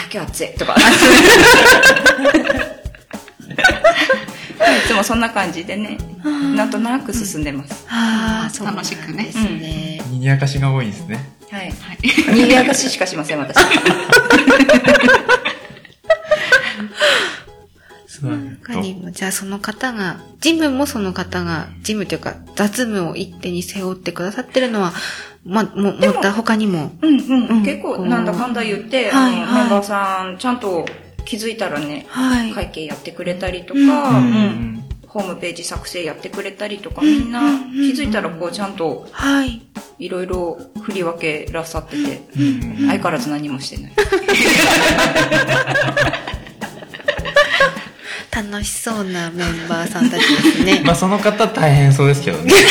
[0.09, 0.75] 今日暑いとか。
[4.63, 5.97] いつもそんな感じでね、
[6.55, 7.86] なんとなく進んでます。
[7.89, 10.01] ああ、楽しくねですね。
[10.09, 11.34] 賑やかしが多いですね。
[11.53, 11.71] はい。
[11.71, 11.97] はい。
[12.35, 13.55] 賑やかししかしません、私。
[18.07, 24.93] そうなん他にも、じゃあその方が、ジムもその方が、ジムというか雑務を一手に背負ってくださってるのは、
[25.45, 26.91] ま、も、もった他にも。
[27.03, 27.47] うんうん。
[27.47, 30.85] うん結構、なんだかんだ言って、はいはいメンバーさん、ちゃんと
[31.23, 32.51] 気づいたらね、はい。
[32.51, 34.39] 会計やってくれたりとか、うんうんう
[34.79, 34.83] ん
[35.13, 37.39] ホームページ作成やってくれたりとか、みんな
[37.69, 39.61] 気づいたらこう、ちゃんとはい。
[39.99, 43.93] いろいろ振り分けらっしゃってて、うん相変わらず何もしてない。
[48.33, 50.81] 楽しそうなメンバーさんたちですね。
[50.85, 52.51] まあその方大変そうですけどね。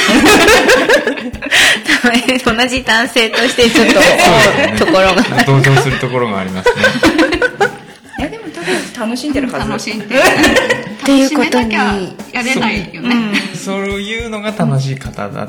[2.44, 5.22] 同じ男性としてちょっとねところが。
[5.46, 6.74] 同情するところがありますね。
[8.18, 9.68] いや、でも多分楽しんでるはず。
[9.68, 10.20] 楽しんで。
[11.04, 11.94] ていうことに楽しめなきゃ
[12.32, 13.32] やれないよね。
[13.54, 15.48] そういうのが楽しい方だ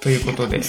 [0.00, 0.58] ということで。
[0.58, 0.68] 好き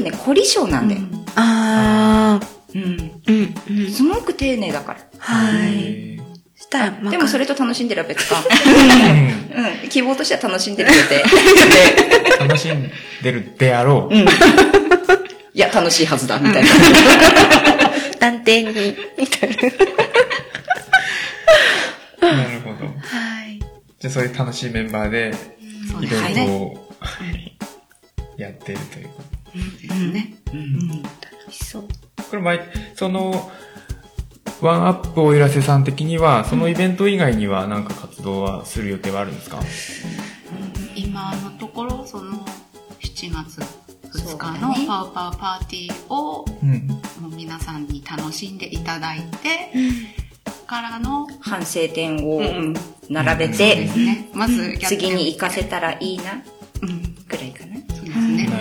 [0.00, 1.00] 分ね、凝り性なんだよ。
[1.36, 3.12] ああ、うん。
[3.26, 3.90] うん、うん。
[3.90, 5.00] すごく丁寧だから。
[5.18, 6.18] はい。
[6.56, 8.36] したら、まあでもそれと楽しんでるは別か。
[8.36, 9.88] ー うん。
[9.88, 11.22] 希望としては楽しんでる予定。
[12.42, 12.90] うん楽しん
[13.22, 14.14] でるであろう。
[14.14, 14.22] うん。
[14.22, 14.26] い
[15.54, 16.68] や、楽しいはずだ、みたいな。
[18.18, 19.50] 断定に、みたい
[22.20, 22.32] な。
[22.32, 22.86] なるほど。
[22.86, 22.92] は
[23.46, 23.58] い。
[23.98, 26.34] じゃあそういう楽しいメンバーで、イそうですね。
[26.34, 26.90] ベントを
[28.38, 29.22] やっているというこ
[29.54, 30.34] ですね。
[30.46, 31.88] 楽しそう。
[32.30, 32.60] これ前、
[32.94, 33.50] その、
[34.60, 35.84] ワンアップおいらせさん。
[35.84, 39.36] 的には、そのイベント以外には何か活動はする予定はあるん。
[39.36, 41.02] ですかうん。
[41.02, 42.44] 今のところ、その、
[43.00, 43.60] 7月
[44.18, 47.00] 2日のパウパウパーティーを、うん。
[47.36, 47.86] 皆さん。
[47.86, 48.58] に楽しん。
[48.58, 49.72] でいただいて、
[50.66, 52.40] からの、反省点を
[53.08, 54.28] 並べそうて、ね。
[54.34, 56.42] まず次に活かせたらいいな、
[56.82, 57.14] うん。
[57.26, 57.69] ぐらいかな。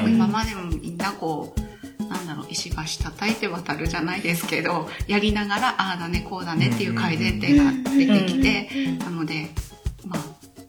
[0.08, 9.50] 今までもみんなこう、なんだろう、石橋叩いて渡るじゃないですけど、やりながら、ああだね、こうだねっていう改善点が出てきて、なので、
[10.06, 10.20] まあ、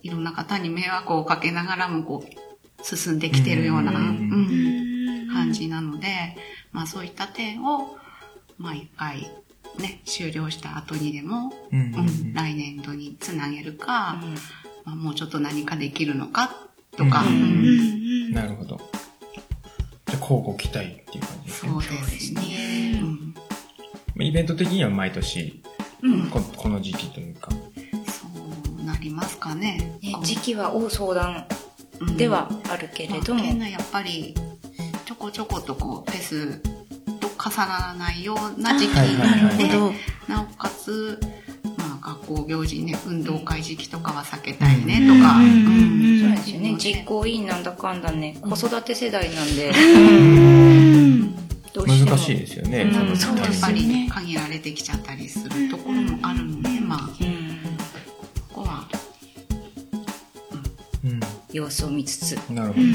[0.03, 6.37] いろんな方に迷惑をかけながらも、こう、進んできてるような、ううんん、感じなので、
[6.73, 7.97] まあそういった点を、
[8.59, 9.31] まあ一回、
[9.79, 14.21] ね、終了した後にでも、うんうん来年度につなげるか、
[14.85, 16.70] まあ、もうちょっと何かできるのか
[17.01, 17.37] とか、うんう
[18.29, 18.77] んなるほど。
[20.07, 21.73] じゃあ、交互期待っていう感じですね。
[21.73, 21.89] そうで
[22.21, 23.01] すね。
[23.03, 23.35] うん
[24.23, 25.63] イベント的には毎年、
[26.03, 27.51] うんここの時期というか。
[27.51, 29.99] そうなりますかね。
[30.03, 31.47] ね時期は大相談
[32.01, 34.35] うんではあるけれども、まあ県内やっぱり
[35.07, 36.59] ちょこちょことこうフェス
[37.19, 39.69] と重ならないような時期なので、
[40.29, 41.19] なおかつ、
[42.37, 45.45] 行行事ね、運動会時期とかは避けたいねとか、うん。
[45.45, 45.49] う
[46.19, 46.21] ん。
[46.21, 46.77] そうですよね。
[46.79, 49.73] 実行委員なんだかんだね、子育て世代なんで、
[51.73, 52.83] どうしても難しいですよね。
[52.83, 54.05] うんそのそうやっぱですよね。
[54.05, 57.61] り限られてきちゃったりするところもあるので、まあ、うん
[58.51, 58.89] ここは、
[61.05, 61.21] うん。
[61.53, 62.33] 様子を見つつ。
[62.51, 62.87] なるほど。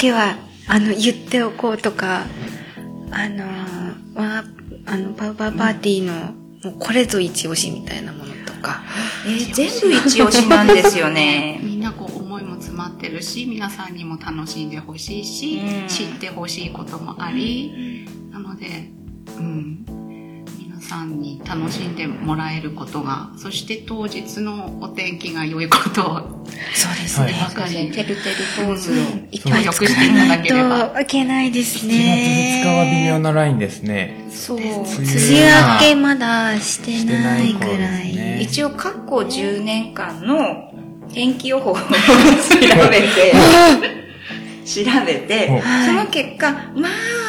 [0.00, 0.36] けは、
[0.66, 2.24] あの、言っておこうとか、
[3.10, 4.44] あのー、わ
[4.86, 6.32] あの、パウパーパーティーの、
[6.64, 8.82] もうこれぞ一押しみたいなものとか、
[9.26, 11.60] えー全部一押しなんですよね。
[11.62, 15.88] みんなこう思いも詰まってるし、皆さんにも楽しんでほしいし、うん。
[15.88, 18.90] 知ってほしいこともあり、なので、
[19.36, 19.99] うん、皆
[20.90, 27.38] さんに楽しんでもらえることが、そして当日のお天気が良いことを、そうですはいね。
[27.40, 28.16] ばかりてるてる
[28.56, 28.94] ポーズを。
[29.30, 30.88] 協力していただければ。
[30.88, 32.62] といけないです7ね。
[32.64, 34.16] 月2日は微妙なラインですね。
[34.32, 34.58] そう。
[34.58, 38.16] 梅雨明けまだしてないぐらい。
[38.16, 40.72] ね一応過去10年間の
[41.14, 41.80] 天気予報を調
[42.90, 43.32] べて、
[44.64, 47.19] 調べて、その結果、まあ、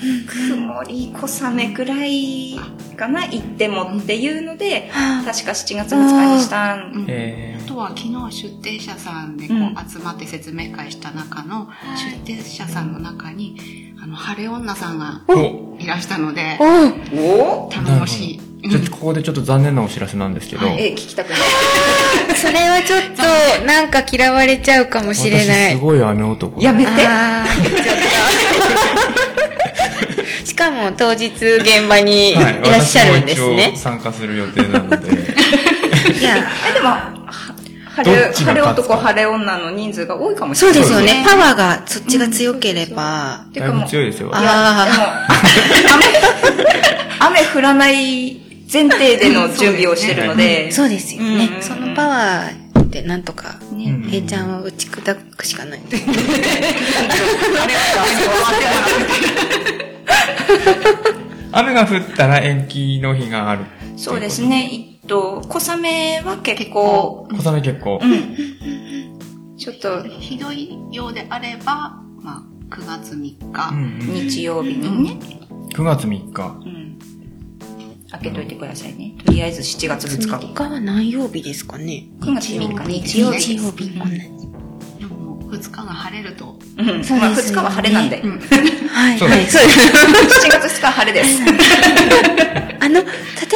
[0.00, 2.58] 曇り小雨くらい
[2.96, 6.92] かな、行ってもっていうので、はあ確か7月2日にしたん。
[6.94, 15.22] うんえあとは昨日出店者さんでこう集まって説明会した中の出店者さんの中にあの晴れ女さんが
[15.78, 16.58] いらしたので
[17.12, 18.40] おお頼もしい。
[18.68, 21.38] ちょっとここでちょっと残念なお知らせなんですけど、え、聞きたくない。
[22.36, 25.70] それはちょっと、なんか嫌われちゃうかもしれない。
[25.70, 26.60] 私すごい雨男。
[26.60, 26.90] やめて。
[30.60, 33.78] しかも当日現場にいはいらっしゃるんです私も一ね応。
[33.78, 35.12] 参加する予定なので、い
[36.22, 36.36] や、
[36.68, 37.14] え、でも、は
[37.96, 40.80] 晴れ、晴れ男、晴れ女の人数が多いかもしそれない。
[40.80, 41.24] うですよね。
[41.26, 43.40] パワーがそっちが強ければ。
[43.54, 44.28] てかもう強いですよ。
[44.34, 45.06] あいや、でも、
[45.94, 46.04] 雨、
[47.40, 48.36] 雨降らない
[48.70, 51.58] 前提での準備をしてるので、そうですよねう。
[51.58, 55.80] んそのパワーでなんとか、ねうん平ちゃんを打ち砕くしかない。
[61.52, 63.64] 雨が降ったら延期の日がある。
[63.96, 64.42] そうです。
[64.46, 64.70] ね。
[65.02, 68.00] えっと、小雨は結構、小雨結構。
[68.02, 69.56] うん。
[69.56, 75.16] ちょっと、ひどいようであれば、まあ、9月3日、うんうん日曜日にね、
[75.74, 76.60] 9月3日。
[76.64, 76.98] うん。
[78.10, 79.14] 開けといてくださいね。
[79.24, 80.46] とりあえず7月2日。
[80.46, 83.56] 3日は何曜日ですかね9月3日日曜日。
[83.56, 84.49] 日曜日。
[85.50, 87.04] 同じでも2日が晴れると、うん。
[87.04, 88.20] そうまあ2ですよね日は晴れなんで。
[88.20, 88.40] うん
[88.90, 89.58] はい、そうです。
[89.58, 89.62] 7
[90.50, 91.40] 月2日は晴れです。
[92.80, 93.04] あの、例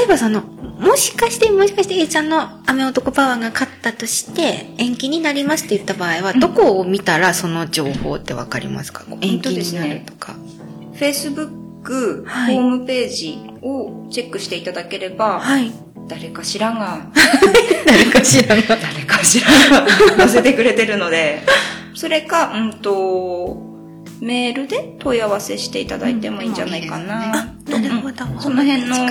[0.04, 9.04] えばその、もしかして、もしかして A ちゃんの雨男パワーが勝ったとして、延期になりますって言った場合は、どこを見たらその情報ってわかりますか？
[9.20, 10.34] 延期になるとか。
[10.94, 15.72] Facebook、はいホームページをチェックしていただければ、はい。
[16.06, 17.00] 誰かしらが、
[17.86, 18.62] 誰かしらが。
[18.76, 19.86] 誰かしらが
[20.18, 21.42] 載せてくれてるので、
[21.94, 23.74] それか、うんと、
[24.20, 27.32] メールで問い合わせしていただいてもいいんじゃないかな。
[27.32, 28.24] あ、なるほど。
[28.40, 29.06] その辺の、う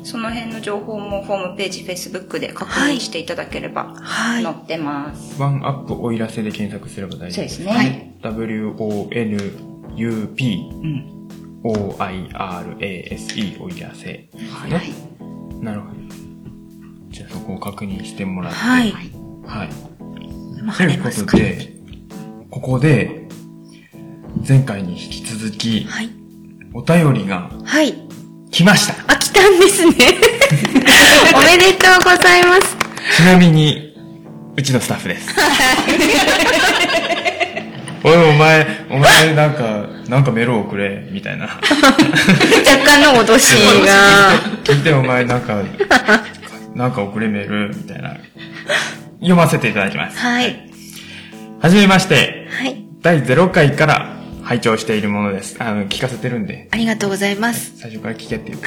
[0.00, 5.40] ん、その辺の情報もホームページ、Facebook で確認していただければはい載ってます。
[5.40, 8.16] ワンアップおいらせで検索すれば大丈夫そうですね。
[8.22, 9.50] W-O-N-U-P
[10.82, 11.14] うん。
[11.64, 14.50] O-I-R-A-S-E おいらせですね。
[14.74, 14.92] はい
[15.62, 15.94] なるほど。
[17.10, 18.58] じゃあそこを確認してもらって。
[18.58, 18.92] はい。
[19.46, 19.68] はい
[20.76, 21.77] ということで、
[22.50, 23.28] ここで、
[24.46, 26.10] 前回に引き続き、はい。
[26.72, 27.94] お便りがはい。
[28.50, 28.94] 来ました。
[29.12, 29.92] あ、来たんですね。
[31.34, 32.76] おめでとうございます。
[33.16, 33.94] ちなみに、
[34.56, 35.28] うちのスタッフです。
[38.02, 41.44] おい、お前、お前、なんか、なんかメールをくれ、みたいな。
[41.46, 41.60] 若
[42.84, 43.52] 干の脅し
[43.86, 44.32] が。
[44.64, 45.62] 聞いて、お前、なんか、
[46.74, 48.16] なんか送れメール、みたいな。
[49.20, 50.18] 読ませていただきます。
[50.18, 50.67] はい。
[51.60, 52.84] はじめまして、はい。
[53.00, 55.60] 第0回から拝聴しているものです。
[55.60, 57.76] あの、聞かせてるんで、ありがとうございます。
[57.78, 58.58] 最初から聞けっていう。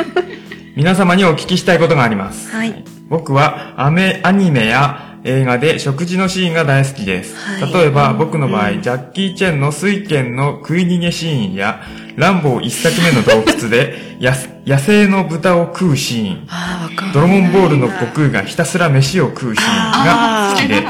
[0.74, 2.50] 皆様にお聞きしたいことがあります。
[2.50, 2.84] はい。
[3.10, 7.36] 僕はアメ、アニメや映画で食事のシーンが大好きです。
[7.36, 11.80] はい例えば僕の場合、ジャッキー・チェンの水拳の食い逃げシーンや、
[12.16, 14.34] ランボー一作目の洞窟で や
[14.66, 17.12] 野生の豚を食うシーン、ああ、わかる。
[17.12, 20.82] ドラゴンボールの悟空がひたすら飯を食うシーンが好きです。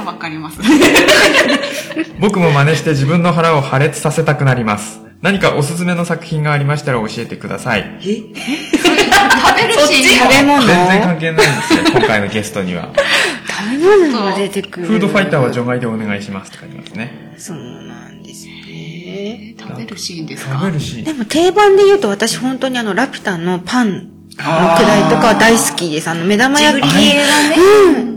[2.18, 5.01] 僕も真似して自分の腹を破裂させたくなります。
[5.20, 7.85] 何かおすすめの作品がありましたら教えてください。
[8.01, 8.11] 食
[9.57, 10.66] べるシーン食べ物？
[10.66, 12.89] 全然関係ないんですよ、今回のゲストには。
[13.70, 14.86] 食べ物が出てくる。
[14.86, 17.34] フードファイターは除外でお願いしますって書いてますね。
[17.38, 18.52] そうなんですね。
[18.66, 20.54] えー食べるシーンですか？
[20.54, 21.04] 食べるシーン。
[21.04, 26.08] でも定番で言うと私本当にあのラピュタのパンのくらいとかは大好きです。
[26.08, 26.88] あの目玉焼き。
[26.94, 27.18] 系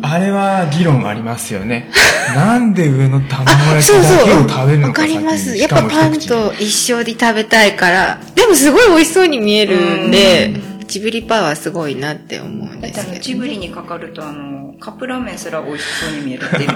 [0.02, 0.10] が。
[0.10, 1.92] あれは議論ありますよね。
[2.36, 4.46] なんで上の卵焼きそうだけそう。
[4.46, 5.56] を食べるのわかかります。
[5.58, 8.20] やっぱパンと一緒に食べたいから。
[8.34, 10.54] でもすごい美味しそうに見えるんで、
[10.96, 13.22] ジブリパワーすごいなって思うんだってあの、ですけど。
[13.22, 16.70] ジブリにかかると、あの、カップラーメンすら美味しそうに見えるっていう。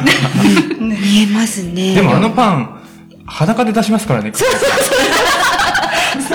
[0.81, 1.95] 見えますね。
[1.95, 2.81] でもあのパン、
[3.25, 4.33] 裸で出しますからね。
[4.35, 4.43] そ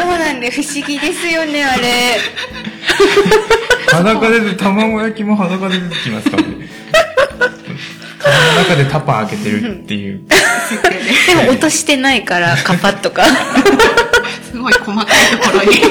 [0.00, 2.16] うなんで不思議ですよね、あれ。
[3.92, 6.66] 裸で、卵焼きも裸で出てきますからね。
[8.56, 10.22] 中でタッパー開けてるっていう。
[10.26, 13.24] でも落としてないから、カパッとか。
[14.50, 15.06] すごい細かい
[15.36, 15.82] ところに。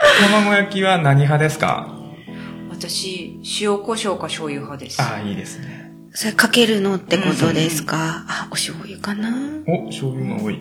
[0.30, 1.94] 卵焼きは何派ですか？
[2.70, 5.00] 私、塩胡椒か醤油派です。
[5.02, 5.90] ああ、いいですね。
[6.12, 9.28] それかけるのってことですか、あ、お醤油かな？
[9.66, 10.58] お、醤油が多い。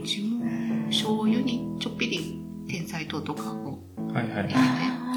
[0.90, 3.80] 醤油にちょっぴり天才糖とかを
[4.14, 4.50] はいはい。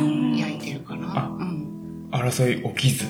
[0.00, 1.12] うん焼いてるかな。
[1.14, 2.08] あうん。
[2.12, 3.04] 争い起きず。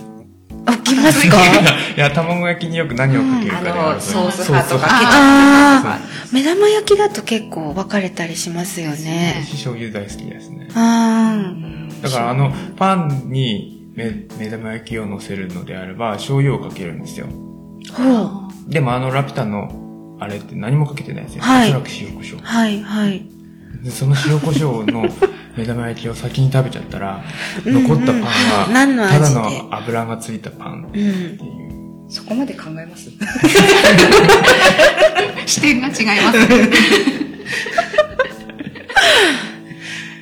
[0.67, 1.37] 起きますか？
[1.97, 5.95] いや、卵焼きによく何をかけるかでソース派とか、ケチャップとか。
[5.95, 6.01] あ、
[6.33, 9.43] 目玉焼きだと結構分かれたりしますよね。
[9.45, 10.69] 私醤油大好きですね。
[10.75, 11.39] あ
[12.03, 17.27] だからあの、パンに目目玉焼きを乗せるのであれば、醤油をかけるんですよ。
[17.99, 18.73] あ、ほう。
[18.73, 21.43] でもあのラピュタの、あれって何もかけてないんですよ。
[21.43, 22.41] はいおそらく塩コショウ。
[22.43, 23.23] はい、はい。
[23.83, 25.09] でその塩コショウの
[25.57, 27.22] 目玉焼きを先に食べちゃったら、
[27.64, 31.07] 残ったパンうんは、ただの油がついたパンってうん。
[31.07, 32.11] いう。
[32.11, 33.11] そこまで考えます？
[35.47, 36.39] 視点が違います。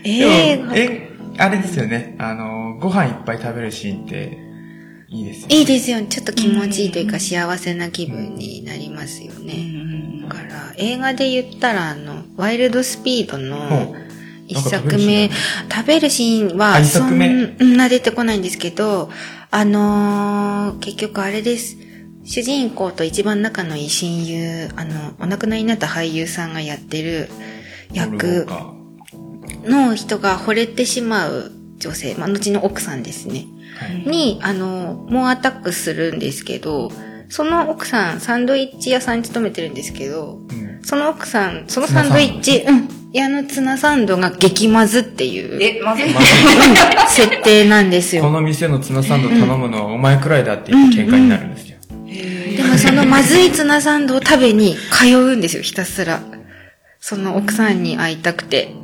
[0.04, 2.16] えでもえ、あれですよね。
[2.18, 4.38] あの、ご飯いっぱい食べるシーンって、
[5.10, 5.56] いいですよね。
[5.56, 6.06] いいですよね。
[6.06, 10.22] ちょっと気持ちいいというか幸せな気分になりますよね。
[10.22, 13.96] だから、映画で言ったら、あの、ワイルドスピードほのう
[14.46, 15.28] 一作目、
[15.70, 19.10] 食べるシーンは、そんな出てこないんですけど、
[19.50, 21.76] あのー結局あれです。
[22.22, 27.28] 主人公と一番仲のいい親友、あの、お亡くなりになった俳優さんがやってる
[27.92, 28.46] 役
[29.64, 33.46] の人が惚れてしまう女性、まあ、後の奥さんですね。
[33.78, 34.06] ーはい。
[34.06, 36.90] に、あの、猛アタックするんですけど、
[37.28, 46.06] その奥さん、サンドイッチ屋さんに勤めてるんですけど、うんその奥さん、そのサンドイッチ、うん、いやあのツナサンドが激まずっていう、え、まずい。
[46.06, 46.14] うん
[47.08, 48.22] 設定なんですよ。
[48.22, 51.78] この店のツナサンド頼むのはお前くらいだって言って喧嘩になるんですよ。
[52.56, 56.20] でもそのまずいツナサンドを食べに通うんですよ、ひたすら。
[57.00, 58.74] その奥さんに会いたくて。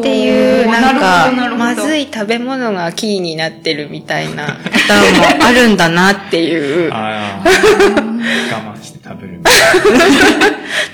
[0.00, 6.92] っていう、なんかまずい食べ物がキーになってるみたいなパターンもあるんだなっていう。
[6.92, 9.54] ああ、我慢して食べるみたい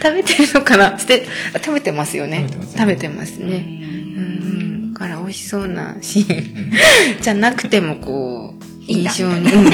[0.03, 0.99] 食べてるのかな？
[0.99, 2.47] 捨て、あ食べてますよね。
[2.49, 3.47] 食べてますね食べてますね。
[3.57, 4.93] うん。
[4.95, 9.73] だから美味しそうなシーンじゃなくてもこう、印象にうん残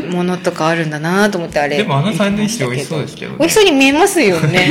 [0.00, 1.76] るものとかあるんだなと思ってあれ。
[1.76, 4.70] でもあのサンドイッチ美味しそうですけどね美味しそうに見えますよね。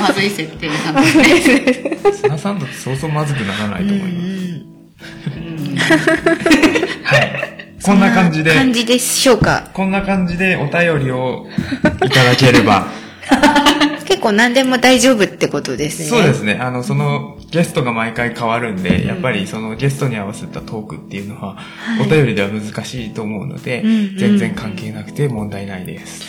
[0.00, 1.96] まずい設定なんですね。
[2.12, 5.96] ツナサンドってそうそうまずくならないと思います。
[7.04, 7.46] はい。
[7.82, 9.70] こんな感じで、感じでしょうか。
[9.72, 11.46] こんな感じでお便りを
[12.04, 12.88] いただければ、
[13.78, 13.85] 結
[14.26, 16.08] 構何でも大丈夫ってことですね。
[16.08, 16.54] そうですね。
[16.54, 21.58] あの、その、ゲストが毎回変わるんで、やっぱりそのゲストに合わせたトークっていうのは、
[22.00, 26.24] お便りでは難しいと思うので、うんうん全然関係なくて問題ないです。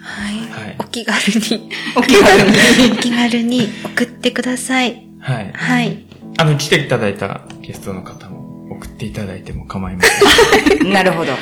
[0.00, 0.36] はい。
[0.50, 2.92] はいお気軽に、お気軽に。
[2.92, 5.02] お気軽に送ってください。
[5.20, 5.50] はい。
[5.54, 6.04] はい。
[6.36, 10.92] あの、来ていただいたゲストの方も送っていただいても構いません。
[10.92, 11.32] なるほど。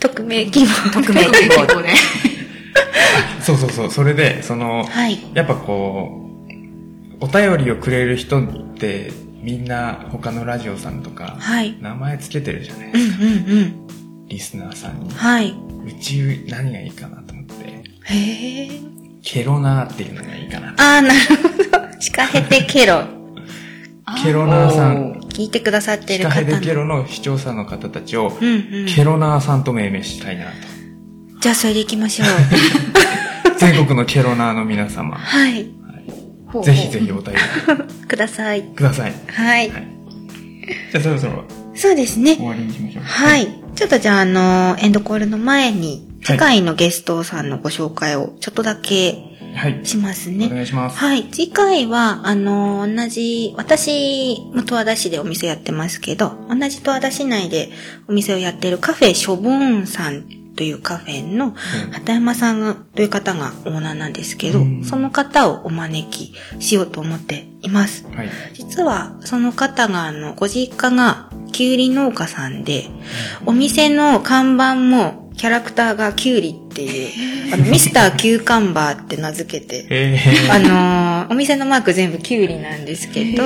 [0.00, 0.90] 匿名希望。
[0.90, 1.66] 匿名希望。
[1.66, 2.35] ここで。
[3.46, 3.90] そうそうそう。
[3.92, 5.18] それで、その、はい。
[5.32, 6.20] やっぱこ
[7.20, 11.80] う、お便りをくれる人って、みんな他のラジオさんとか、はい。
[11.80, 14.26] 名前つけてるじゃないうんうんうん。
[14.26, 15.10] リスナーさんに。
[15.10, 15.54] はい。
[15.86, 17.84] うち何がいいかなと思って。
[18.02, 18.70] へえ。
[19.22, 20.70] ケロナーっていうのがいいかな。
[20.72, 22.00] あー、なるほど。
[22.00, 23.04] シカヘデケロ。
[24.24, 25.20] ケロナーさん。
[25.28, 26.60] 聞いてくださってシカヘる方の。
[26.60, 28.86] デケロの視聴者の方たちを、うんうん。
[28.88, 30.50] ケロナーさんと命名したいなと。
[31.40, 32.28] じゃあ、それで行きましょう。
[33.60, 35.70] 全国のケロナーの皆様、はい。
[36.64, 37.40] ぜひぜひお便り
[38.08, 38.62] ください。
[38.62, 39.12] ください。
[39.28, 39.70] はい。
[39.70, 39.88] はい
[40.90, 41.44] じゃあそろそろ
[41.74, 42.44] そうですね終。
[42.46, 43.04] わりにしましょう。
[43.04, 43.46] はい。
[43.76, 49.14] ちょっとじゃあ、あの、エンドコールの前に、はい次回のゲストさんのご紹介をちょっとだけ
[49.54, 49.80] はい。
[49.84, 50.48] しますおね。
[50.48, 50.98] 願いします。
[50.98, 51.28] はい。
[51.30, 57.70] 次回は、あの、同じ、私も十和田市でお店やってますけど、同じ十和田市内で
[58.08, 60.24] お店をやってるカフェショボーンさん
[60.56, 61.52] というカフェの
[61.92, 64.84] 畑山さんが、という方がオーナーなんですけど、うん。
[64.84, 68.06] その方をお招きしようと思っています。
[68.14, 68.30] はい。
[68.54, 72.88] 実は、その方が、あの、ご実家が、キュウリ農家さんで、
[73.44, 80.18] お店の看板も、キャラクターがキュウリっていう、あの、ミスターキューカンバーって名付けて、え
[80.50, 83.42] あのーお店のマーク全部キュウリなんですけど、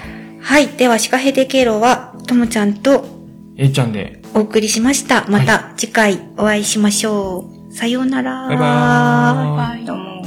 [0.60, 0.68] い。
[0.68, 5.26] では、シカヘデケロは、ともちゃんとー A ちゃんで、お送りしました。
[5.30, 7.74] また次回お会いしましょう。
[7.74, 8.50] さようなら。
[8.50, 9.58] バイバーイ。
[9.58, 10.26] はいどうも。